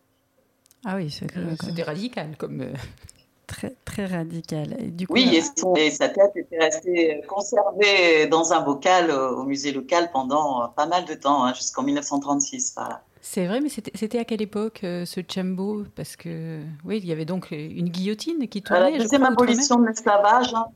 [0.85, 2.61] Ah oui, c'était radical comme.
[2.61, 2.73] Euh,
[3.47, 4.77] très, très radical.
[4.79, 5.41] Et du coup, oui,
[5.77, 11.05] et, sa tête était restée conservée dans un bocal au musée local pendant pas mal
[11.05, 12.75] de temps, hein, jusqu'en 1936.
[12.77, 13.03] Voilà.
[13.29, 17.13] C'est vrai, mais c'était à quelle époque euh, ce Chambo Parce que oui, il y
[17.13, 18.93] avait donc une guillotine qui tournait.
[18.93, 20.55] La deuxième abolition de l'esclavage.
[20.55, 20.67] Hein.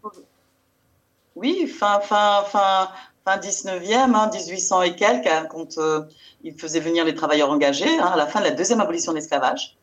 [1.36, 2.88] Oui, fin, fin, fin,
[3.24, 6.02] fin 19e, 1800 hein, et quelques, hein, quand euh,
[6.42, 9.78] il faisait venir les travailleurs engagés, à la fin de la deuxième abolition de l'esclavage.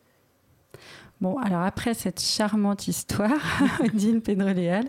[1.22, 3.40] Bon, alors après cette charmante histoire,
[3.94, 4.86] Dine Pedroléal,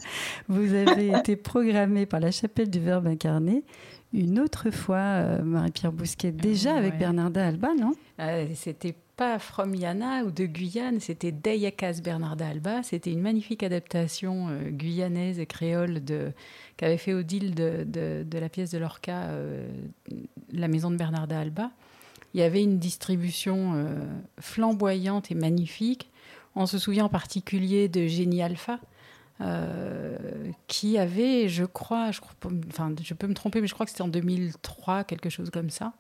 [0.49, 3.63] vous avez été programmé par la chapelle du Verbe incarné
[4.13, 7.93] une autre fois, euh, Marie-Pierre Bousquet, déjà avec Bernarda Alba, non?
[8.19, 12.81] Euh, C'était pas From Yana ou de Guyane, c'était Dayakas Bernarda Alba.
[12.83, 16.31] C'était une magnifique adaptation euh, guyanaise et créole de,
[16.77, 19.29] qu'avait fait Odile de, de, la pièce de Lorca,
[20.53, 21.71] La maison de Bernarda Alba.
[22.33, 23.85] Il y avait une distribution
[24.39, 26.09] flamboyante et magnifique.
[26.55, 28.79] On se souvient en particulier de Génie Alpha,
[29.41, 30.17] euh,
[30.67, 32.34] qui avait, je crois, je, crois,
[32.67, 35.69] enfin, je peux me tromper, mais je crois que c'était en 2003, quelque chose comme
[35.69, 35.93] ça.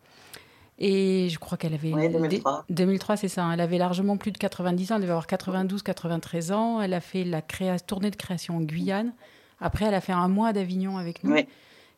[0.77, 1.91] Et je crois qu'elle avait.
[1.91, 2.65] 2003.
[2.69, 3.43] 2003, c'est ça.
[3.43, 3.53] Hein.
[3.53, 4.95] Elle avait largement plus de 90 ans.
[4.95, 6.81] Elle devait avoir 92, 93 ans.
[6.81, 9.13] Elle a fait la tournée de création en Guyane.
[9.59, 11.35] Après, elle a fait un mois d'Avignon avec nous.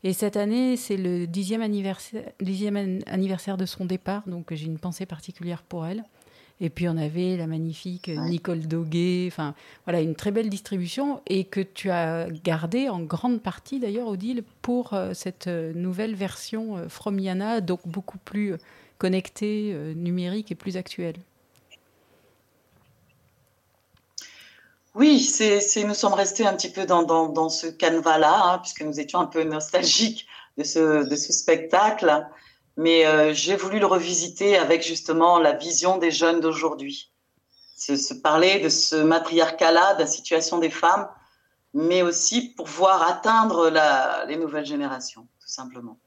[0.03, 4.23] Et cette année, c'est le dixième anniversaire, dixième anniversaire de son départ.
[4.25, 6.03] Donc, j'ai une pensée particulière pour elle.
[6.63, 11.43] Et puis on avait la magnifique Nicole Doguet, enfin voilà, une très belle distribution et
[11.43, 16.77] que tu as gardé en grande partie d'ailleurs, Odile, pour euh, cette euh, nouvelle version
[16.77, 18.55] euh, Fromiana, donc beaucoup plus
[18.99, 21.15] connectée, numérique et plus actuelle.
[24.93, 28.99] Oui, c'est, nous sommes restés un petit peu dans, dans, ce canevas-là, hein, puisque nous
[28.99, 30.27] étions un peu nostalgiques
[30.59, 32.27] de ce, de ce spectacle
[32.81, 37.11] mais euh, j'ai voulu le revisiter avec justement la vision des jeunes d'aujourd'hui.
[37.77, 41.07] Se, parler de ce matriarcat-là, de la situation des femmes,
[41.73, 45.99] mais aussi pour voir atteindre la, les nouvelles générations, tout simplement.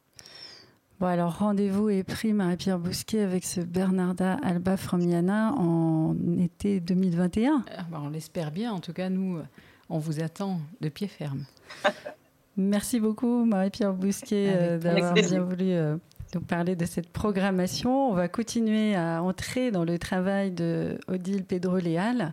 [1.01, 7.65] Bon, alors rendez-vous est pris, Marie-Pierre Bousquet, avec ce Bernarda Alba Fromiana en été 2021.
[7.77, 8.73] Ah, bah, on l'espère bien.
[8.73, 9.41] En tout cas, nous,
[9.89, 11.45] on vous attend de pied ferme.
[12.57, 15.97] Merci beaucoup, Marie-Pierre Bousquet, euh, d'avoir bien voulu euh,
[16.41, 18.11] parler de cette programmation.
[18.11, 22.33] On va continuer à entrer dans le travail de Odile Pedro-Léal.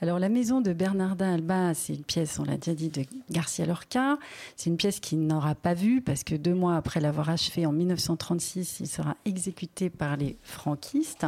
[0.00, 3.66] Alors, La Maison de Bernardin Alba, c'est une pièce, on l'a déjà dit, de Garcia
[3.66, 4.18] Lorca.
[4.56, 7.72] C'est une pièce qu'il n'aura pas vue parce que deux mois après l'avoir achevé en
[7.72, 11.26] 1936, il sera exécuté par les franquistes.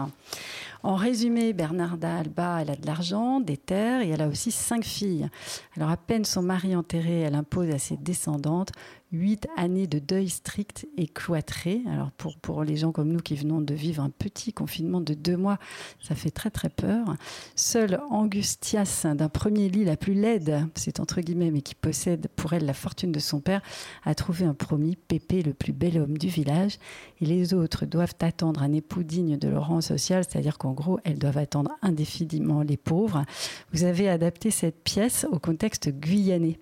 [0.83, 4.85] En résumé, Bernarda Alba, elle a de l'argent, des terres et elle a aussi cinq
[4.85, 5.29] filles.
[5.77, 8.73] Alors, à peine son mari enterré, elle impose à ses descendantes
[9.13, 11.83] huit années de deuil strict et cloîtré.
[11.89, 15.15] Alors pour, pour les gens comme nous qui venons de vivre un petit confinement de
[15.15, 15.59] deux mois,
[16.03, 17.17] ça fait très très peur.
[17.55, 22.53] Seule Angustias, d'un premier lit la plus laide, c'est entre guillemets, mais qui possède pour
[22.53, 23.63] elle la fortune de son père,
[24.05, 26.79] a trouvé un promis, Pépé, le plus bel homme du village.
[27.21, 30.99] Et les autres doivent attendre un époux digne de leur rang social, c'est-à-dire qu'en gros,
[31.05, 33.25] elles doivent attendre indéfiniment les pauvres.
[33.73, 36.59] Vous avez adapté cette pièce au contexte guyanais.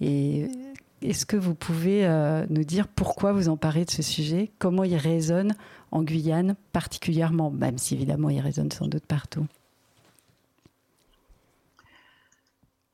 [0.00, 0.46] Et
[1.02, 4.50] est-ce que vous pouvez euh, nous dire pourquoi vous emparez de ce sujet?
[4.58, 5.54] Comment il résonne
[5.92, 9.46] en Guyane particulièrement, même si évidemment il résonne sans doute partout?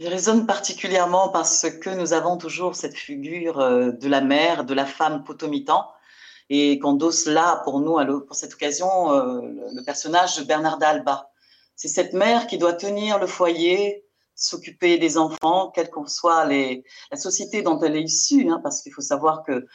[0.00, 4.74] Il résonne particulièrement parce que nous avons toujours cette figure euh, de la mère, de
[4.74, 5.88] la femme potomitan,
[6.50, 7.96] et qu'endosse là pour nous,
[8.26, 9.40] pour cette occasion, euh,
[9.72, 11.30] le personnage de Bernard d'Alba.
[11.74, 14.03] C'est cette mère qui doit tenir le foyer,
[14.34, 18.82] s'occuper des enfants, quelle qu'en soit les, la société dont elle est issue, hein, parce
[18.82, 19.66] qu'il faut savoir que,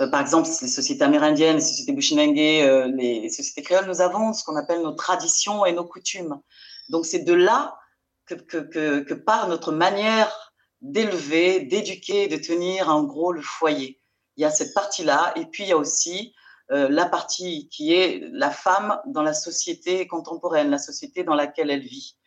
[0.00, 4.32] euh, par exemple, les sociétés amérindiennes, les sociétés bushinengue, euh, les sociétés créoles, nous avons
[4.32, 6.40] ce qu'on appelle nos traditions et nos coutumes.
[6.88, 7.78] Donc c'est de là
[8.26, 14.00] que, part notre manière d'élever, d'éduquer, de tenir en gros le foyer.
[14.36, 16.34] Il y a cette partie-là, et puis il y a aussi
[16.70, 21.70] euh, la partie qui est la femme dans la société contemporaine, la société dans laquelle
[21.70, 22.17] elle vit.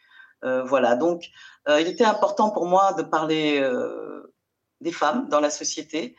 [0.44, 1.30] Euh, voilà, donc
[1.68, 4.34] euh, il était important pour moi de parler euh,
[4.80, 6.16] des femmes dans la société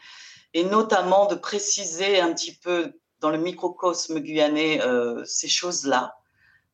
[0.54, 4.80] et notamment de préciser un petit peu dans le microcosme guyanais
[5.24, 6.16] ces choses-là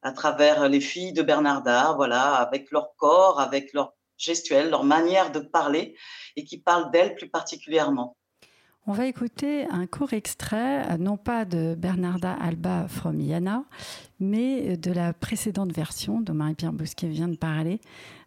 [0.02, 5.30] à travers les filles de Bernardard, voilà, avec leur corps, avec leur gestuelle, leur manière
[5.30, 5.96] de parler
[6.36, 8.16] et qui parlent d'elles plus particulièrement.
[8.90, 13.64] On va écouter un court extrait, non pas de Bernarda Alba from Yana,
[14.18, 17.82] mais de la précédente version dont Marie-Pierre Bousquet vient de parler,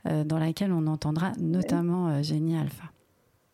[0.06, 2.84] euh, dans laquelle on entendra notamment euh, Génie Alpha.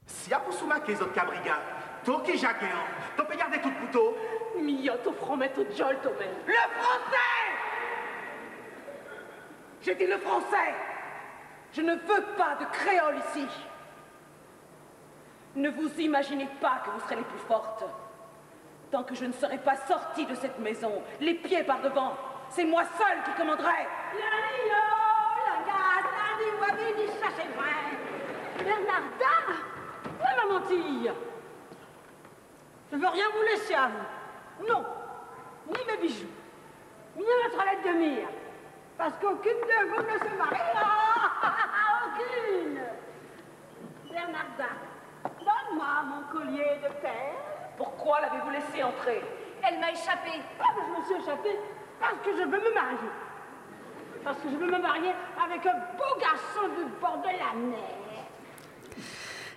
[0.05, 1.61] Si a posuma que zot cabriga,
[2.03, 2.83] to qui jaquean,
[3.15, 4.13] to pe garder tout couteau,
[4.61, 7.47] mio to fromet tout jol to Le français!
[9.81, 10.75] J'ai dit le français!
[11.71, 13.47] Je ne veux pas de créole ici
[15.55, 17.83] ne vous imaginez pas que vous serez les plus fortes.
[18.91, 22.13] Tant que je ne serai pas sortie de cette maison, les pieds par devant,
[22.49, 23.87] c'est moi seule qui commanderai.
[28.63, 29.35] Bernarda
[30.21, 31.09] Elle m'a menti.
[32.91, 34.65] Je ne veux rien vous laisser à vous.
[34.67, 34.85] Non.
[35.67, 36.27] Ni mes bijoux.
[37.17, 38.27] Ni notre lettre de mire.
[38.97, 40.87] Parce qu'aucune de vous ne se mariera.
[42.05, 42.79] aucune.
[44.11, 44.69] Bernarda,
[45.75, 47.35] Mon collier de perles.
[47.77, 49.21] Pourquoi l'avez-vous laissé entrer
[49.67, 50.31] Elle m'a échappé.
[50.57, 51.59] Pourquoi je me suis échappée
[51.99, 53.09] Parce que je veux me marier.
[54.23, 55.11] Parce que je veux me marier
[55.43, 57.79] avec un beau garçon du bord de la mer.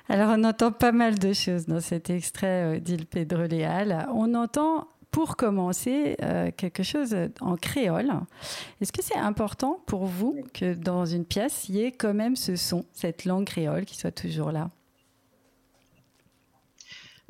[0.09, 4.07] Alors, on entend pas mal de choses dans cet extrait euh, d'Il Pedro Leal.
[4.13, 8.11] On entend, pour commencer, euh, quelque chose en créole.
[8.81, 12.35] Est-ce que c'est important pour vous que dans une pièce, il y ait quand même
[12.35, 14.69] ce son, cette langue créole qui soit toujours là?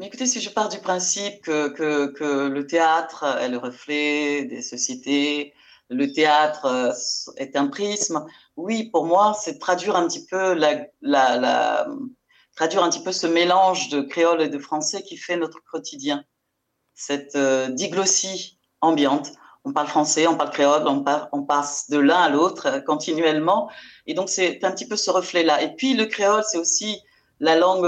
[0.01, 4.63] Mais écoutez, si je pars du principe que, que, le théâtre est le reflet des
[4.63, 5.53] sociétés,
[5.91, 6.93] le théâtre euh,
[7.37, 8.25] est un prisme,
[8.57, 11.87] oui, pour moi, c'est traduire un petit peu la,
[12.57, 16.25] traduire un petit peu ce mélange de créole et de français qui fait notre quotidien,
[16.95, 19.33] cette euh, diglossie ambiante.
[19.67, 23.71] On parle français, on parle créole, on, on passe de l'un à l'autre euh, continuellement,
[24.07, 25.63] et donc c'est un petit peu ce reflet-là.
[25.63, 27.03] Et puis le créole, c'est aussi
[27.39, 27.87] la langue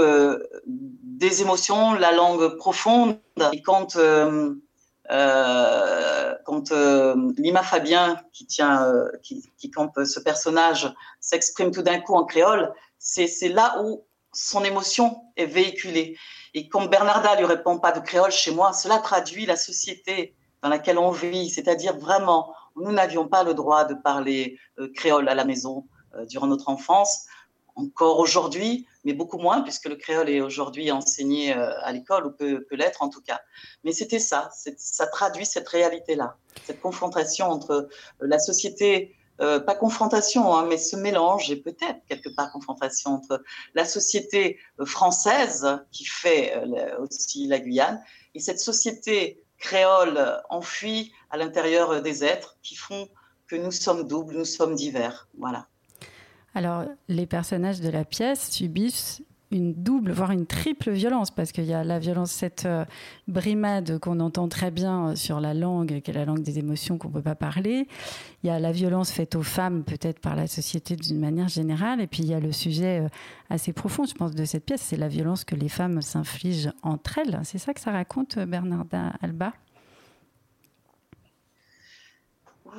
[1.23, 3.17] des émotions, la langue profonde.
[3.53, 4.53] Et quand, euh,
[5.09, 11.99] euh, quand euh, Lima Fabien, qui tient, qui, qui campe ce personnage, s'exprime tout d'un
[11.99, 14.03] coup en créole, c'est là où
[14.33, 16.17] son émotion est véhiculée.
[16.53, 20.69] Et quand Bernarda lui répond pas de créole chez moi, cela traduit la société dans
[20.69, 24.57] laquelle on vit, c'est-à-dire vraiment, nous n'avions pas le droit de parler
[24.95, 25.85] créole à la maison
[26.27, 27.27] durant notre enfance.
[27.75, 32.31] Encore aujourd'hui, mais beaucoup moins, puisque le créole est aujourd'hui enseigné euh, à l'école, ou
[32.31, 33.41] peut, l'être en tout cas.
[33.83, 37.87] Mais c'était ça, ça traduit cette réalité-là, cette confrontation entre euh,
[38.19, 43.43] la société, euh, pas confrontation, hein, mais ce mélange, et peut-être quelque part confrontation entre
[43.73, 46.63] la société française, qui fait
[46.99, 48.03] aussi la Guyane,
[48.35, 53.09] et cette société créole enfuie à l'intérieur des êtres qui font
[53.47, 55.27] que nous sommes doubles, nous sommes divers.
[55.37, 55.67] Voilà.
[56.55, 59.23] Alors, les personnages de la pièce subissent
[59.53, 62.85] une double, voire une triple violence, parce qu'il y a la violence, cette euh,
[63.27, 66.97] brimade qu'on entend très bien euh, sur la langue, qui est la langue des émotions
[66.97, 67.87] qu'on ne peut pas parler.
[68.43, 72.01] Il y a la violence faite aux femmes, peut-être par la société d'une manière générale.
[72.01, 73.09] Et puis il y a le sujet euh,
[73.49, 77.19] assez profond, je pense, de cette pièce, c'est la violence que les femmes s'infligent entre
[77.19, 77.39] elles.
[77.43, 79.53] C'est ça que ça raconte Bernarda Alba?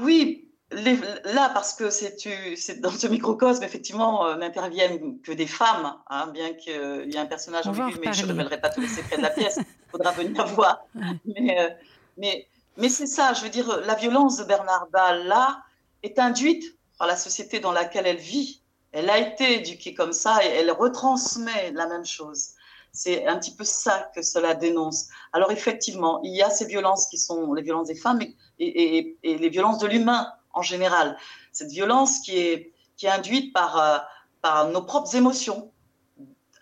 [0.00, 6.28] Oui, là, parce que c'est dans ce microcosme, effectivement, euh, n'interviennent que des femmes, hein,
[6.28, 9.16] bien qu'il y ait un personnage ambigu, mais je ne révélerai pas tous les secrets
[9.16, 10.84] de la pièce, il faudra venir voir.
[11.24, 11.70] Mais, euh,
[12.16, 12.46] mais,
[12.76, 15.62] mais c'est ça, je veux dire, la violence de Bernarda, là,
[16.02, 18.62] est induite par la société dans laquelle elle vit.
[18.92, 22.50] Elle a été éduquée comme ça et elle retransmet la même chose.
[22.92, 25.08] C'est un petit peu ça que cela dénonce.
[25.32, 29.18] Alors effectivement, il y a ces violences qui sont les violences des femmes et, et,
[29.24, 31.16] et les violences de l'humain en général.
[31.52, 32.70] Cette violence qui est,
[33.04, 33.98] induite par, euh,
[34.40, 35.70] par nos propres émotions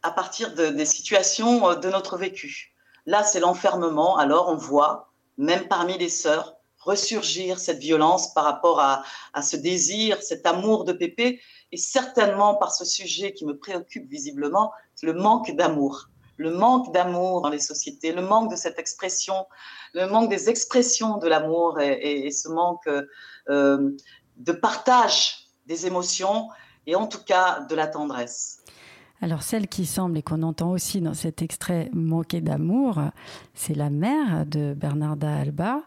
[0.02, 2.74] à partir de, des situations euh, de notre vécu.
[3.06, 4.16] Là, c'est l'enfermement.
[4.18, 9.56] Alors, on voit, même parmi les sœurs, ressurgir cette violence par rapport à, à ce
[9.56, 11.40] désir, cet amour de Pépé,
[11.70, 14.72] et certainement par ce sujet qui me préoccupe visiblement,
[15.02, 16.08] le manque d'amour.
[16.36, 19.46] Le manque d'amour dans les sociétés, le manque de cette expression,
[19.92, 22.88] le manque des expressions de l'amour et, ce manque
[23.48, 23.90] euh,
[24.36, 26.48] de partage des émotions
[26.86, 28.62] et en tout cas de la tendresse.
[29.22, 33.00] Alors celle qui semble et qu'on entend aussi dans cet extrait manquer d'amour,
[33.54, 35.82] c'est la mère de Bernarda Alba.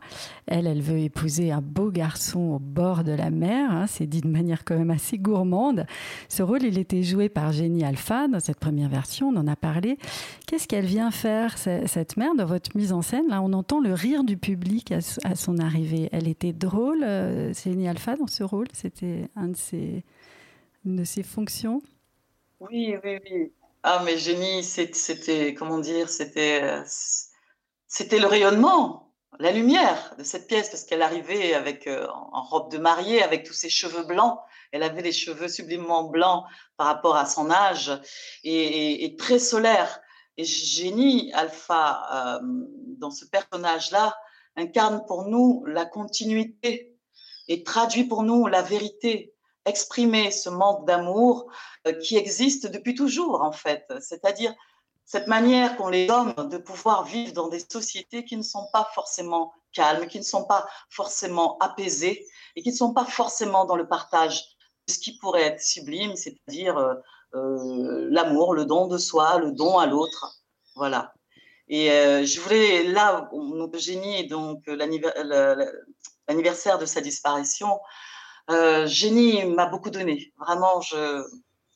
[0.48, 3.72] Elle, elle veut épouser un beau garçon au bord de la mer.
[3.72, 5.86] Hein, c'est dit de manière quand même assez gourmande.
[6.30, 9.28] Ce rôle, il était joué par Jenny Alpha dans cette première version.
[9.28, 9.98] On en a parlé.
[10.48, 13.28] Qu'est-ce qu'elle vient faire cette mère dans votre mise en scène?
[13.28, 16.08] Là, on entend le rire du public à, son arrivée.
[16.14, 18.68] Elle était drôle, euh, Jenny Alpha, dans ce rôle?
[18.72, 21.82] C'était une de ses fonctions?
[22.70, 23.54] Oui, oui, oui.
[23.84, 26.82] Ah, mais Génie, c'était, comment dire, c'était,
[27.88, 32.72] c'était le rayonnement, la lumière de cette pièce, parce qu'elle arrivait avec, euh, en robe
[32.72, 34.40] de mariée, avec tous ses cheveux blancs.
[34.72, 36.46] Elle avait les cheveux sublimement blancs
[36.78, 37.92] par rapport à son âge
[38.44, 40.00] et, très solaire.
[40.38, 42.40] Et Génie Alpha, euh,
[42.98, 44.16] dans ce personnage-là,
[44.56, 46.98] incarne pour nous la continuité
[47.48, 49.35] et traduit pour nous la vérité
[49.66, 51.52] exprimer ce manque d'amour
[51.88, 53.92] euh, qui existe depuis toujours, en fait.
[54.00, 54.54] C'est-à-dire
[55.06, 58.90] cette manière qu'ont les hommes de pouvoir vivre dans des sociétés qui ne sont pas
[58.94, 63.76] forcément calmes, qui ne sont pas forcément apaisées et qui ne sont pas forcément dans
[63.76, 64.56] le partage
[64.88, 66.94] de ce qui pourrait être sublime, c'est-à-dire euh,
[67.36, 70.42] euh l'amour, le don de soi, le don à l'autre.
[70.76, 71.14] Voilà.
[71.68, 77.80] Et je voulais, là, notre génie, donc l'anniversaire de sa disparition,
[78.50, 80.34] euh, Génie m'a beaucoup donné.
[80.38, 81.24] Vraiment, je,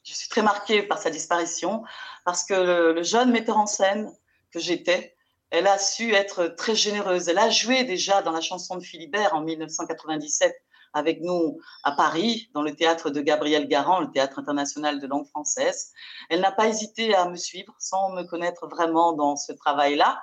[0.03, 1.84] je, suis très marquée par sa disparition
[2.26, 2.53] parce que
[2.93, 4.11] le, jeune metteur en scène
[4.51, 5.15] que j'étais,
[5.49, 7.28] elle a su être très généreuse.
[7.28, 10.55] Elle a joué déjà dans la chanson de Philibert en 1997
[10.93, 15.28] avec nous à Paris, dans le théâtre de Gabriel Garand, le théâtre international de langue
[15.28, 15.91] française.
[16.30, 20.22] Elle n'a pas hésité à me suivre sans me connaître vraiment dans ce travail-là.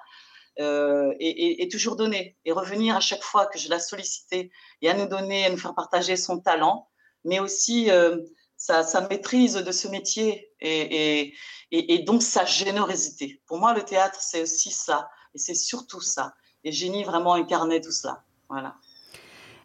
[0.59, 4.51] Euh, et, toujours donner et revenir à chaque fois que je la sollicitais
[4.81, 6.89] et à nous donner, à nous faire partager son talent,
[7.25, 8.17] mais aussi euh,
[8.57, 11.35] sa, maîtrise de ce métier et,
[11.71, 13.43] et, donc sa générosité.
[13.47, 16.33] Pour moi, le théâtre, c'est aussi ça et c'est surtout ça.
[16.65, 18.25] Et Génie vraiment incarnait tout cela.
[18.49, 18.77] Voilà.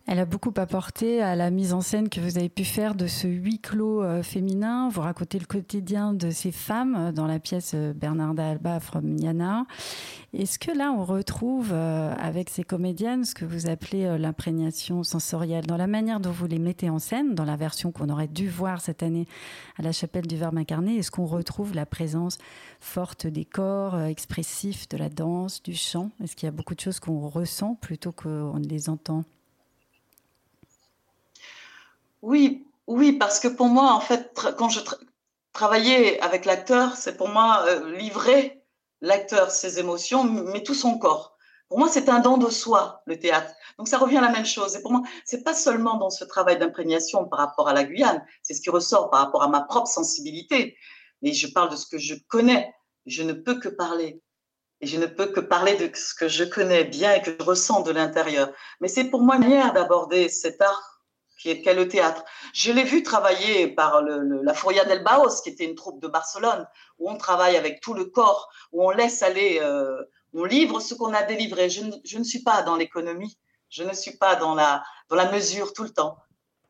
[0.08, 3.06] Elle a beaucoup apporté à la mise en scène que vous avez pu faire de
[3.06, 4.90] ce huis clos euh, féminin.
[4.90, 9.16] Vous racontez le quotidien de ces femmes euh, dans la pièce euh, Bernarda Alba from
[9.18, 9.66] Yana.
[10.34, 15.76] Est-ce que là, on retrouve avec ces comédiennes ce que vous appelez l'imprégnation sensorielle dans
[15.76, 18.80] la manière dont vous les mettez en scène, dans la version qu'on aurait dû voir
[18.80, 19.28] cette année
[19.78, 22.38] à la chapelle du Verbe incarné Est-ce qu'on retrouve la présence
[22.80, 26.12] forte des corps expressifs, de la danse, du chant?
[26.24, 29.26] Est-ce qu'il y a beaucoup de choses qu'on ressent plutôt qu'on les entend?
[32.22, 34.82] Oui, oui, parce que pour moi, en fait, quand je
[35.54, 38.64] travaillais avec l'acteur, c'est pour moi euh, livrer
[39.02, 41.36] l'acteur ses émotions, mais tout son corps.
[41.70, 43.54] Pour moi, c'est un don de soi, le théâtre.
[43.78, 44.76] Donc, ça revient à la même chose.
[44.76, 48.24] Et pour moi, c'est pas seulement dans ce travail d'imprégnation par rapport à la Guyane,
[48.44, 50.76] c'est ce qui ressort par rapport à ma propre sensibilité.
[51.22, 52.74] Mais je parle de ce que je connais.
[53.06, 54.22] Je ne peux que parler.
[54.82, 57.44] Et je ne peux que parler de ce que je connais bien et que je
[57.44, 58.52] ressens de l'intérieur.
[58.82, 60.91] Mais c'est pour moi une manière d'aborder cet art
[61.42, 62.24] qui est, le théâtre.
[62.54, 66.68] Je l'ai vu travailler par la Furia del Baos, qui était une troupe de Barcelone,
[67.00, 70.94] où on travaille avec tout le corps, où on laisse aller, euh, on livre ce
[70.94, 71.70] qu'on a délivré.
[71.70, 73.38] Je ne, suis pas dans l'économie,
[73.70, 76.18] je ne suis pas dans la, dans la mesure tout le temps.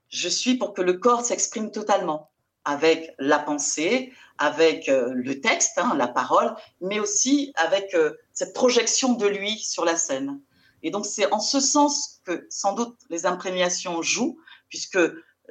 [0.10, 2.32] Je suis pour que le corps s'exprime totalement,
[2.64, 8.54] avec la pensée, avec euh, le texte, hein, la parole, mais aussi avec euh, cette
[8.54, 10.40] projection de lui sur la scène.
[10.84, 14.40] Et donc c'est en ce sens que sans doute les imprégnations jouent,
[14.72, 14.98] puisque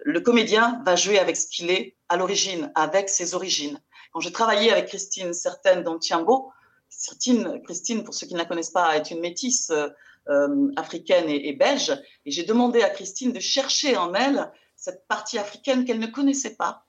[0.05, 3.79] le comédien va jouer avec ce qu'il est à l'origine, avec ses origines.
[4.12, 6.51] Quand j'ai travaillé avec Christine Certaine dans Tiambo,
[6.89, 11.53] Christine, Christine, pour ceux qui ne la connaissent pas, est une métisse euh, africaine et,
[11.53, 11.97] belge.
[12.27, 16.57] Et j'ai demandé à Christine de chercher en elle cette partie africaine qu'elle ne connaissait
[16.57, 16.85] pas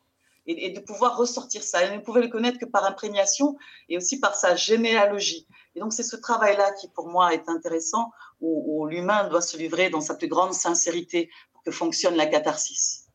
[0.47, 1.83] et, de pouvoir ressortir ça.
[1.83, 3.57] Elle ne pouvait le connaître que par imprégnation
[3.89, 5.47] et aussi par sa généalogie.
[5.75, 8.11] Et donc c'est ce travail-là qui pour moi est intéressant,
[8.41, 11.29] où, l'humain doit se livrer dans sa plus grande sincérité
[11.65, 13.07] que fonctionne la catharsis.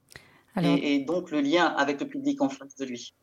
[0.63, 3.15] et, donc le lien avec le public en face de lui.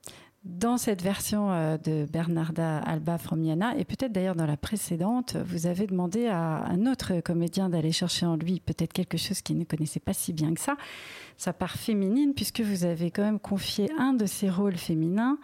[0.44, 5.68] Dans cette version euh, de Bernarda Alba Fromiana, et peut-être d'ailleurs dans la précédente, vous
[5.68, 9.64] avez demandé à un autre comédien d'aller chercher en lui peut-être quelque chose qu'il ne
[9.64, 10.76] connaissait pas si bien que ça,
[11.38, 15.38] sa part féminine, puisque vous avez quand même confié un de ses rôles féminins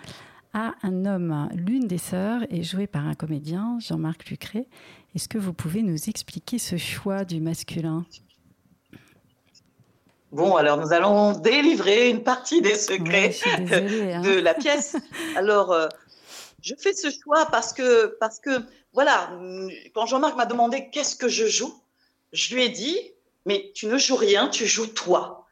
[0.54, 1.48] à un homme.
[1.54, 4.68] L'une des sœurs est jouée par un comédien, Jean-Marc Lucré.
[5.16, 8.06] Est-ce que vous pouvez nous expliquer ce choix du masculin?
[10.32, 14.22] Bon, alors nous allons délivrer une partie des secrets hein.
[14.22, 14.96] de la pièce.
[15.36, 15.88] Alors, euh,
[16.62, 18.62] je fais ce choix parce que, parce que,
[18.94, 19.32] voilà,
[19.96, 21.74] quand Jean-Marc m'a demandé qu'est-ce que je joue,
[22.32, 22.98] je lui ai dit,
[23.46, 25.48] mais tu ne joues rien, tu joues toi.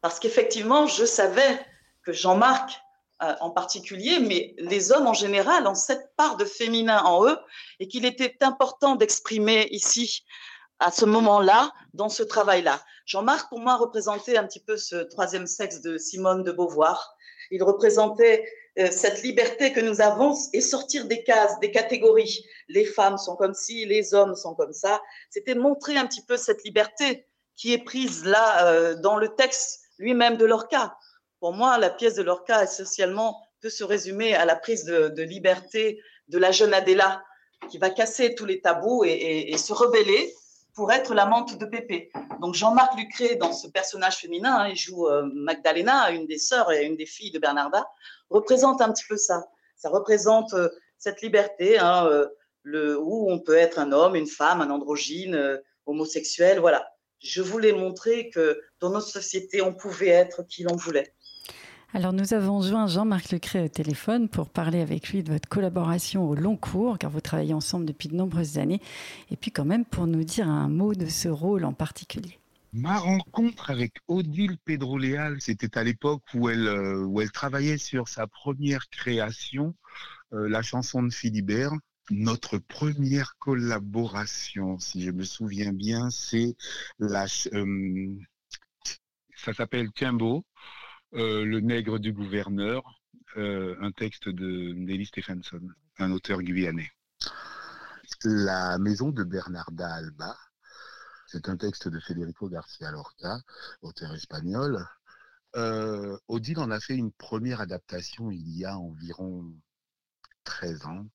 [0.00, 1.58] Parce qu'effectivement, je savais
[2.04, 2.80] que Jean-Marc
[3.22, 7.38] euh, en particulier, mais les hommes en général ont cette part de féminin en eux
[7.78, 10.24] et qu'il était important d'exprimer ici
[10.80, 12.80] à ce moment-là, dans ce travail-là.
[13.04, 17.14] Jean-Marc, pour moi, représentait un petit peu ce troisième sexe de Simone de Beauvoir.
[17.50, 18.46] Il représentait
[18.78, 22.44] euh, cette liberté que nous avons et sortir des cases, des catégories.
[22.68, 25.02] Les femmes sont comme ci, les hommes sont comme ça.
[25.28, 27.26] C'était montrer un petit peu cette liberté
[27.56, 30.96] qui est prise là euh, dans le texte lui-même de Lorca.
[31.40, 36.00] Pour moi, la pièce de Lorca, essentiellement, peut se résumer à la prise de, liberté
[36.28, 37.22] de la jeune Adéla,
[37.70, 40.34] qui va casser tous les tabous et se rebeller
[40.74, 42.10] pour être l'amante de Pépé.
[42.40, 46.72] Donc Jean-Marc Lucré, dans ce personnage féminin, hein, il joue euh, Magdalena, une des sœurs
[46.72, 47.86] et une des filles de Bernarda,
[48.28, 49.48] représente un petit peu ça.
[49.76, 50.68] Ça représente euh,
[50.98, 56.60] cette liberté hein, euh, où on peut être un homme, une femme, un androgyne, homosexuel.
[56.60, 56.86] Voilà.
[57.18, 61.14] Je voulais montrer que dans notre société, on pouvait être qui l'on voulait.
[61.92, 66.28] Alors nous avons joint Jean-Marc Lecré au téléphone pour parler avec lui de votre collaboration
[66.28, 68.80] au long cours, car vous travaillez ensemble depuis de nombreuses années,
[69.32, 72.38] et puis quand même pour nous dire un mot de ce rôle en particulier.
[72.72, 78.06] Ma rencontre avec Odile Pedro-Léal, c'était à l'époque où elle, euh, où elle travaillait sur
[78.06, 79.74] sa première création,
[80.32, 81.72] euh, la chanson de Philibert.
[82.12, 86.54] Notre première collaboration, si je me souviens bien, c'est
[87.00, 88.14] la, euh,
[89.34, 90.44] ça s'appelle Timbo.
[91.14, 93.00] Euh, le nègre du gouverneur,
[93.36, 95.60] euh, un texte de Nelly Stephenson,
[95.98, 96.92] un auteur guyanais.
[98.22, 100.36] La maison de Bernarda Alba,
[101.26, 103.40] c'est un texte de Federico Garcia Lorca,
[103.82, 104.86] auteur espagnol.
[105.56, 109.52] Euh, Odile en a fait une première adaptation il y a environ
[110.44, 111.06] 13 ans.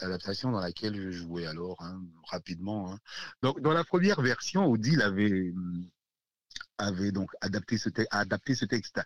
[0.00, 2.92] adaptation dans laquelle je jouais alors, hein, rapidement.
[2.92, 2.98] Hein.
[3.40, 5.52] Donc, dans la première version, Odile avait
[6.78, 9.00] avait donc adapté ce, texte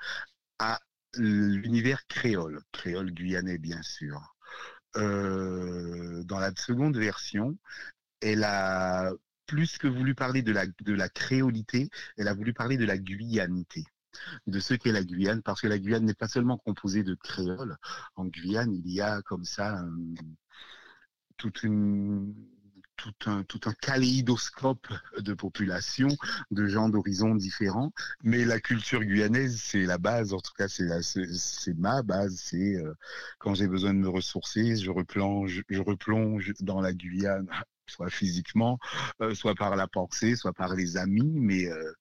[0.59, 0.81] à
[1.16, 4.35] l'univers créole, créole guyanais bien sûr.
[4.97, 7.57] Euh, dans la seconde version,
[8.21, 9.12] elle a
[9.47, 12.99] plus que voulu parler de la, de la créolité, elle a voulu parler de la
[12.99, 13.85] guyanité
[14.47, 17.77] de ce qu'est la Guyane, parce que la Guyane n'est pas seulement composée de créoles.
[18.16, 19.85] En Guyane, il y a comme ça
[21.37, 22.35] toute une
[22.99, 24.88] tout un, tout un kaléidoscope
[25.18, 26.09] de population,
[26.51, 27.92] de gens d'horizons différents.
[28.22, 32.36] Mais la culture guyanaise, c'est la base, en tout cas, c'est ma base.
[32.44, 32.92] C'est euh,
[33.38, 37.49] quand j'ai besoin de me ressourcer, je replonge, je replonge dans la Guyane
[37.86, 38.78] soit physiquement,
[39.22, 41.32] euh, soit par la pensée, soit par les amis.
[41.40, 41.92] Mais euh,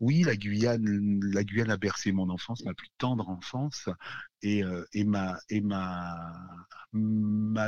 [0.00, 3.88] oui, la Guyane, la Guyane a bercé mon enfance, ma plus tendre enfance,
[4.40, 5.38] et, et m'a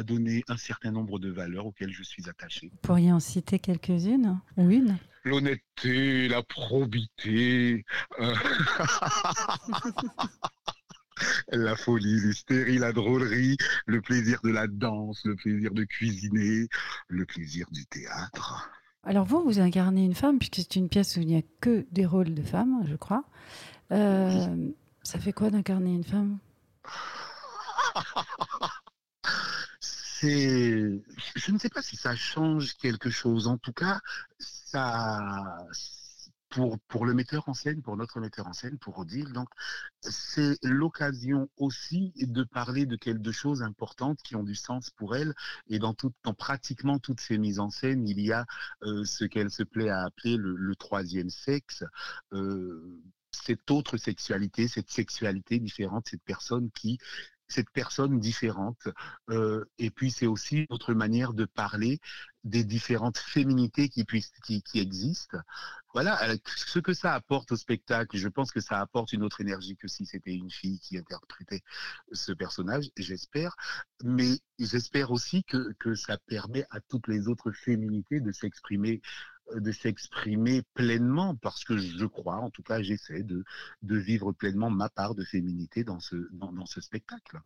[0.03, 2.69] donné un certain nombre de valeurs auxquelles je suis attaché.
[2.73, 4.99] Vous pourriez en citer quelques-unes ou une?
[5.25, 7.85] L'honnêteté, la probité.
[11.49, 13.57] la folie, l'hystérie, la drôlerie,
[13.87, 16.69] le plaisir de la danse, le plaisir de cuisiner,
[17.09, 18.71] le plaisir du théâtre.
[19.03, 21.87] Alors vous, vous incarnez une femme, puisque c'est une pièce où il n'y a que
[21.93, 23.25] des rôles de femmes, je crois.
[23.93, 24.71] Euh,
[25.03, 26.39] ça fait quoi d'incarner une femme?
[30.23, 33.47] Je ne sais pas si ça change quelque chose.
[33.47, 34.01] En tout cas,
[34.39, 35.67] ça,
[36.89, 39.33] pour, le metteur en scène, pour notre metteur en scène, pour Odile.
[39.33, 39.49] Donc,
[40.01, 45.35] c'est l'occasion aussi de parler de, quelque, choses importantes qui ont du sens pour elle.
[45.69, 48.47] Et dans, tout, dans pratiquement toutes ces mises en scène, il y a
[48.83, 51.85] euh, ce qu'elle se plaît à appeler le, troisième sexe.
[52.33, 53.01] Euh,
[53.33, 56.99] cette autre sexualité, cette sexualité différente, cette personne qui
[57.49, 58.89] cette personne différente.
[59.31, 62.01] Euh, et puis c'est aussi notre manière de parler
[62.45, 64.05] des différentes féminités qui
[64.75, 65.39] existent.
[65.93, 68.17] Voilà ce que ça apporte au spectacle.
[68.17, 71.63] Je pense que ça apporte une autre énergie que si c'était une fille qui interprétait
[72.13, 72.91] ce personnage.
[72.97, 73.57] J'espère,
[74.05, 79.01] mais j'espère aussi que ça permet à toutes les autres féminités de s'exprimer
[79.55, 83.45] de s'exprimer pleinement parce que je crois, en tout cas j'essaie de,
[83.83, 87.41] de vivre pleinement ma part de féminité dans ce, dans, dans ce spectacle.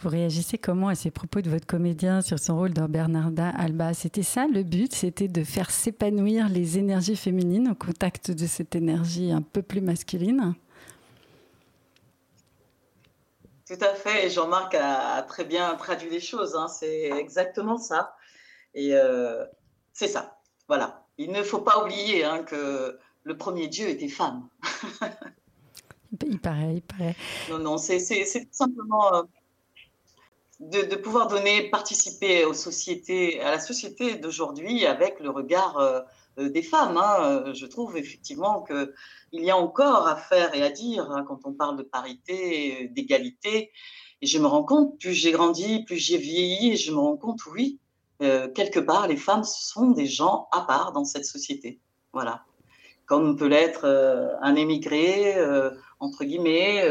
[0.00, 3.94] Vous réagissez comment à ces propos de votre comédien sur son rôle dans Bernarda Alba?
[3.94, 8.76] C'était ça le but, c'était de faire s'épanouir les énergies féminines au contact de cette
[8.76, 10.54] énergie un peu plus masculine?
[13.66, 16.68] Tout à fait, et Jean-Marc a, très bien traduit les choses, hein.
[16.68, 18.14] c'est exactement ça.
[18.74, 19.44] Et euh,
[19.92, 20.37] c'est ça,
[20.68, 21.04] voilà.
[21.16, 24.48] Il ne faut pas oublier hein, que le premier Dieu était femme.
[26.24, 27.16] il paraît, il paraît.
[27.50, 29.22] Non, non, c'est tout simplement euh,
[30.60, 36.00] de, pouvoir donner, participer aux sociétés, à la société d'aujourd'hui avec le regard euh,
[36.38, 36.96] euh, des femmes.
[36.96, 37.52] Hein.
[37.54, 41.52] Je trouve effectivement qu'il y a encore à faire et à dire hein, quand on
[41.52, 43.72] parle de parité, d'égalité.
[44.20, 47.16] Et je me rends compte, plus j'ai grandi, plus j'ai vieilli, et je me rends
[47.16, 47.78] compte, oui,
[48.22, 51.80] euh, quelque part, les femmes sont des gens à part dans cette société.
[52.12, 52.42] Voilà.
[53.06, 56.88] Comme peut l'être euh, un émigré, euh, entre guillemets,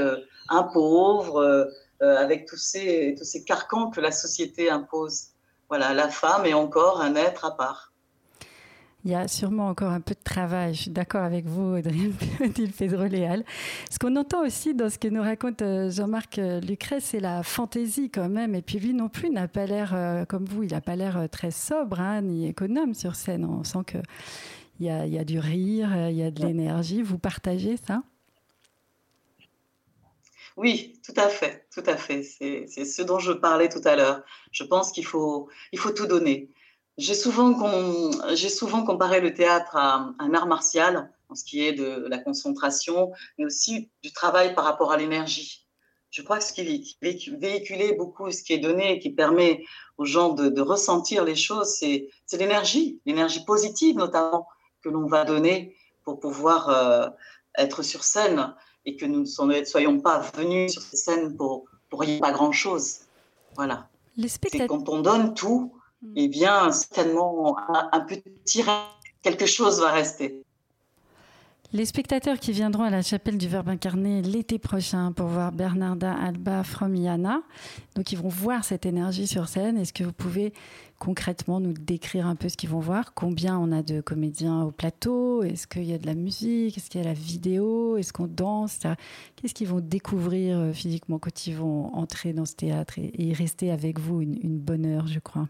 [0.49, 1.69] un pauvre,
[1.99, 5.29] avec tous ces, tous ces carcans que la société impose.
[5.69, 7.91] Voilà, la femme est encore un être à part.
[9.07, 10.73] Il y a sûrement encore un peu de travail.
[10.73, 11.77] Je suis d'accord avec vous,
[12.41, 13.45] Odile Pedro-Léal.
[13.89, 17.41] Ce qu'on entend aussi dans ce que nous raconte euh, Jean-Marc euh, Lucret, c'est la
[17.41, 18.53] fantaisie quand même.
[18.53, 21.29] Et puis lui non plus n'a pas l'air, euh, comme vous, il n'a pas l'air
[21.31, 23.45] très sobre hein, ni économe sur scène.
[23.45, 24.01] On sent qu'il
[24.81, 27.01] y a, y a du rire, il y a de l'énergie.
[27.01, 28.03] Vous partagez ça?
[30.57, 32.23] Oui, tout à fait, tout à fait.
[32.23, 34.21] C'est ce dont je parlais tout à l'heure.
[34.51, 36.49] Je pense qu'il faut, il faut tout donner.
[36.97, 37.53] J'ai souvent,
[38.35, 43.11] souvent, comparé le théâtre à un art martial, en ce qui est de la concentration,
[43.37, 45.67] mais aussi du travail par rapport à l'énergie.
[46.09, 49.63] Je crois que ce qui véhiculait beaucoup, ce qui est donné et qui permet
[49.97, 54.47] aux gens de, ressentir les choses, c'est l'énergie, l'énergie positive notamment
[54.81, 57.09] que l'on va donner pour pouvoir euh,
[57.57, 61.99] être sur scène et que nous ne soyons pas venus sur ces scènes pour, pour
[61.99, 63.01] rien, pas grand-chose.
[63.55, 63.89] Voilà.
[64.27, 65.76] C'est quand on donne tout,
[66.15, 67.57] eh bien, certainement,
[67.91, 68.63] un, petit
[69.21, 70.43] quelque chose va rester.
[71.73, 76.13] Les spectateurs qui viendront à la chapelle du Verbe incarné l'été prochain pour voir Bernarda
[76.13, 77.41] Alba from Yana,
[77.95, 79.77] donc ils vont voir cette énergie sur scène.
[79.77, 80.53] Est-ce que vous pouvez
[80.97, 83.13] concrètement nous décrire un peu ce qu'ils vont voir?
[83.13, 85.43] Combien on a de comédiens au plateau?
[85.43, 86.77] Est-ce qu'il y a de la musique?
[86.77, 87.97] Est-ce qu'il y a la vidéo?
[87.97, 88.79] Est-ce qu'on danse?
[89.35, 93.71] Qu'est-ce qu'ils vont découvrir euh, physiquement quand ils vont entrer dans ce théâtre et, rester
[93.71, 95.49] avec vous une bonne heure, je crois?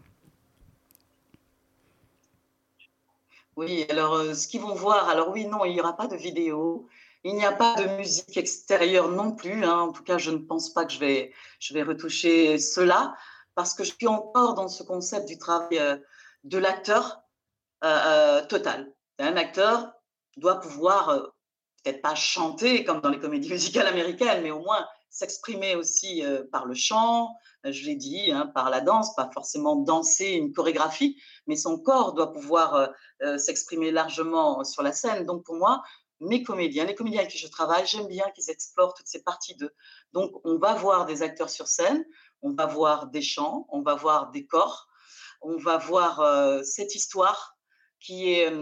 [3.58, 6.14] Oui, alors euh, ce qu'ils vont voir, alors oui, non, il n'y aura pas de
[6.14, 6.86] vidéo.
[7.24, 9.64] Il n'y a pas de musique extérieure non plus.
[9.64, 9.80] Hein.
[9.80, 13.16] En tout cas, je ne pense pas que je vais, je vais retoucher cela
[13.56, 15.96] parce que je suis encore dans ce concept du travail euh,
[16.44, 17.20] de l'acteur
[17.82, 18.92] euh, total.
[19.18, 19.92] Un acteur
[20.36, 21.32] doit pouvoir
[21.82, 26.66] peut-être pas chanter comme dans les comédies musicales américaines, mais au moins s'exprimer aussi par
[26.66, 27.34] le chant,
[27.64, 32.12] je l'ai dit, hein, par la danse, pas forcément danser une chorégraphie, mais son corps
[32.14, 32.90] doit pouvoir
[33.36, 35.26] s'exprimer largement sur la scène.
[35.26, 35.82] Donc pour moi,
[36.20, 39.54] mes comédiens, les comédiens avec qui je travaille, j'aime bien qu'ils explorent toutes ces parties
[39.54, 39.74] d'eux.
[40.12, 42.04] Donc on va voir des acteurs sur scène,
[42.42, 44.88] on va voir des chants, on va voir des corps,
[45.40, 47.57] on va voir cette histoire
[48.00, 48.52] qui est,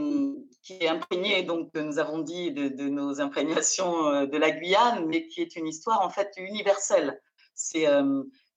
[0.62, 5.26] qui est imprégnée, donc nous avons dit, de, de, nos imprégnations de la Guyane, mais
[5.28, 7.20] qui est une histoire en fait universelle.
[7.54, 7.86] C'est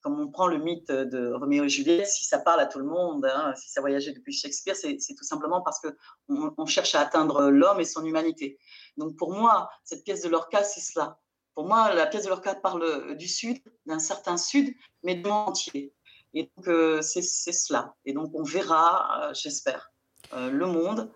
[0.01, 2.86] comme on prend le mythe de Roméo et Juliette, si ça parle à tout le
[2.86, 7.01] monde, hein, si ça voyageait depuis Shakespeare, c'est tout simplement parce qu'on on cherche à
[7.01, 8.57] atteindre l'homme et son humanité.
[8.97, 11.19] Donc pour moi, cette pièce de Lorca, c'est cela.
[11.53, 14.73] Pour moi, la pièce de Lorca parle du Sud, d'un certain Sud,
[15.03, 15.93] mais du monde entier.
[16.34, 17.95] Et donc c'est cela.
[18.05, 19.91] Et donc on verra, j'espère,
[20.34, 21.09] le monde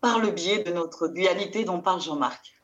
[0.00, 2.58] par le biais de notre guyanité dont parle Jean-Marc.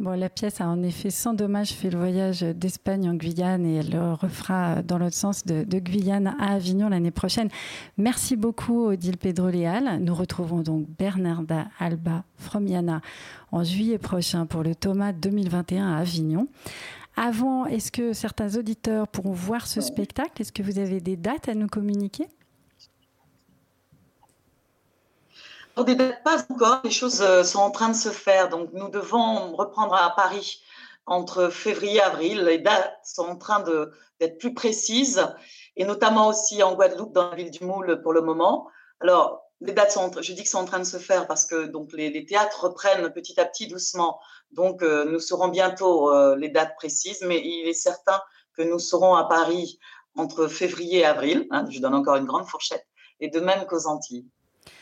[0.00, 3.74] Bon, la pièce a en effet sans dommage fait le voyage d'Espagne en Guyane et
[3.76, 7.50] elle le refera dans l'autre sens de, Guyane à Avignon l'année prochaine.
[7.98, 9.98] Merci beaucoup Odile Pedro-Léal.
[10.00, 13.02] Nous retrouvons donc Bernarda Alba Fromiana
[13.52, 16.48] en juillet prochain pour le Thomas 2021 à Avignon.
[17.14, 20.40] Avant, est-ce que certains auditeurs pourront voir ce spectacle?
[20.40, 22.26] Est-ce que vous avez des dates à nous communiquer?
[25.76, 25.94] On ne
[26.24, 28.48] pas encore, les choses euh, sont en train de se faire.
[28.48, 30.60] Donc, nous devons reprendre à Paris
[31.06, 32.42] entre février et avril.
[32.42, 33.64] Les dates sont en train
[34.18, 35.26] d'être plus précises,
[35.76, 38.68] et notamment aussi en Guadeloupe, dans la ville du Moule pour le moment.
[39.00, 41.66] Alors, les dates sont, je dis que sont en train de se faire parce que
[41.66, 44.18] donc les, théâtres reprennent petit à petit, doucement.
[44.52, 48.20] Donc, euh, nous saurons bientôt euh, les dates précises, mais il est certain
[48.56, 49.78] que nous serons à Paris
[50.16, 51.46] entre février et avril.
[51.50, 52.86] Hein, je donne encore une grande fourchette,
[53.20, 54.26] et de même qu'aux Antilles.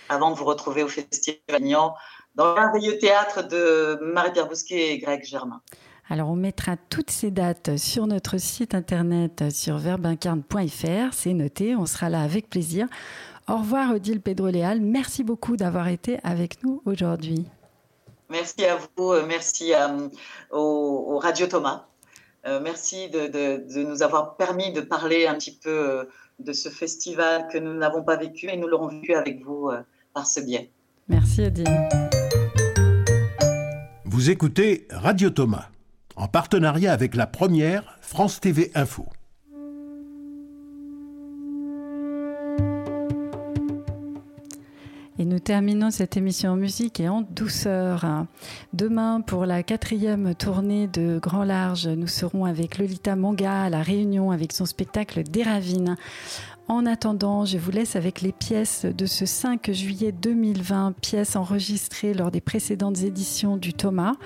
[0.09, 1.63] Avant de vous retrouver au Festival
[2.35, 5.61] dans le merveilleux théâtre de Marie-Pierre Bousquet et Greg Germain.
[6.11, 11.85] Alors on mettra toutes ces dates sur notre site internet sur verbincarne.fr, c'est noté, on
[11.85, 12.87] sera là avec plaisir.
[13.47, 17.47] Au revoir Odile Pedro-Léal, merci beaucoup d'avoir été avec nous aujourd'hui.
[18.31, 20.09] Merci à vous, euh, merci euh,
[20.51, 21.87] au, Radio Thomas.
[22.47, 27.59] Euh, merci de, nous avoir permis de parler un petit peu de ce festival que
[27.59, 29.71] nous n'avons pas vécu et nous l'aurons vécu avec vous
[30.13, 30.71] par ce biais.
[31.09, 31.89] Merci Odile.
[34.05, 35.69] Vous écoutez Radio Thomas,
[36.17, 39.07] en partenariat avec la première France TV Info.
[45.21, 48.27] Et nous terminons cette émission en musique et en douceur.
[48.73, 53.83] Demain, pour la quatrième tournée de Grand Large, nous serons avec Lolita Manga à La
[53.83, 55.97] Réunion avec son spectacle Des Ravines.
[56.69, 62.13] En attendant, je vous laisse avec les pièces de ce 5 juillet 2020, pièces enregistrées
[62.13, 64.17] lors des précédentes éditions du Thomas,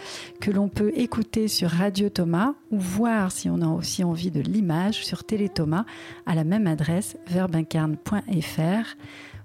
[0.41, 4.41] que l'on peut écouter sur Radio Thomas ou voir si on a aussi envie de
[4.41, 5.85] l'image sur Télé Thomas
[6.27, 8.97] à la même adresse verbincarne.fr.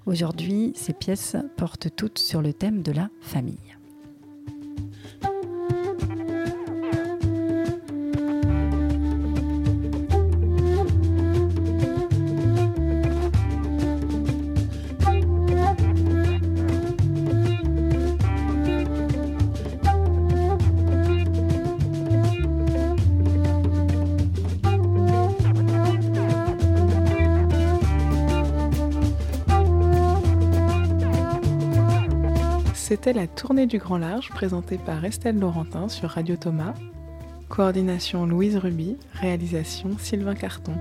[0.07, 3.76] Aujourd'hui, ces pièces portent toutes sur le thème de la famille.
[32.99, 36.73] C'était la tournée du Grand Large présentée par Estelle Laurentin sur Radio Thomas.
[37.47, 40.73] Coordination Louise Ruby, réalisation Sylvain Carton.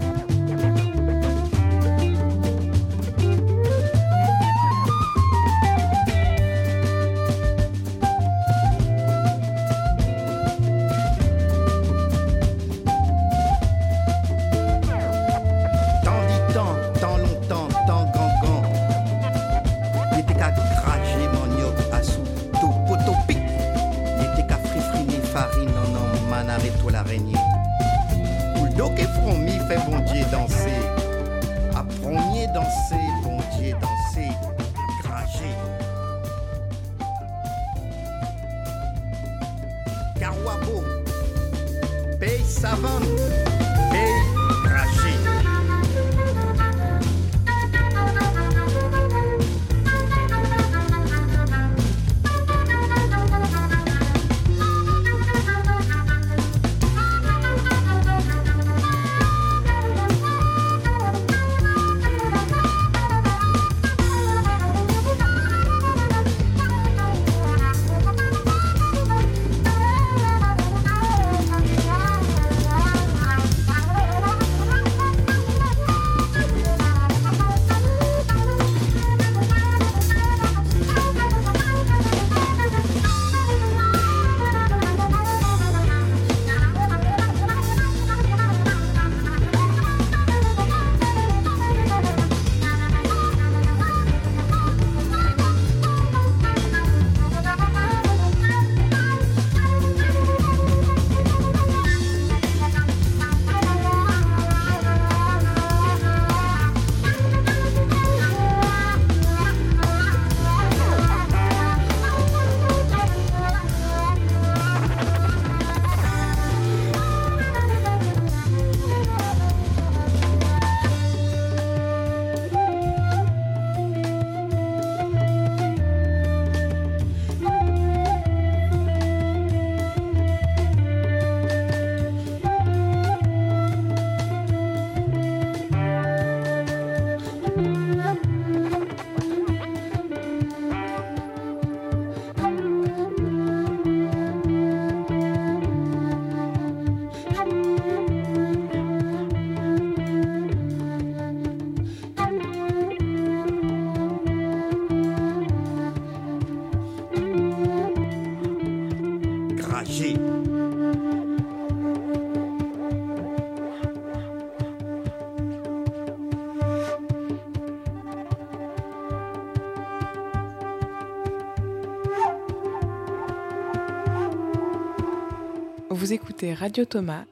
[176.37, 177.24] Écoutez Radio Thomas,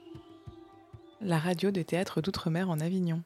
[1.20, 3.20] la radio de théâtre d'outre-mer en Avignon.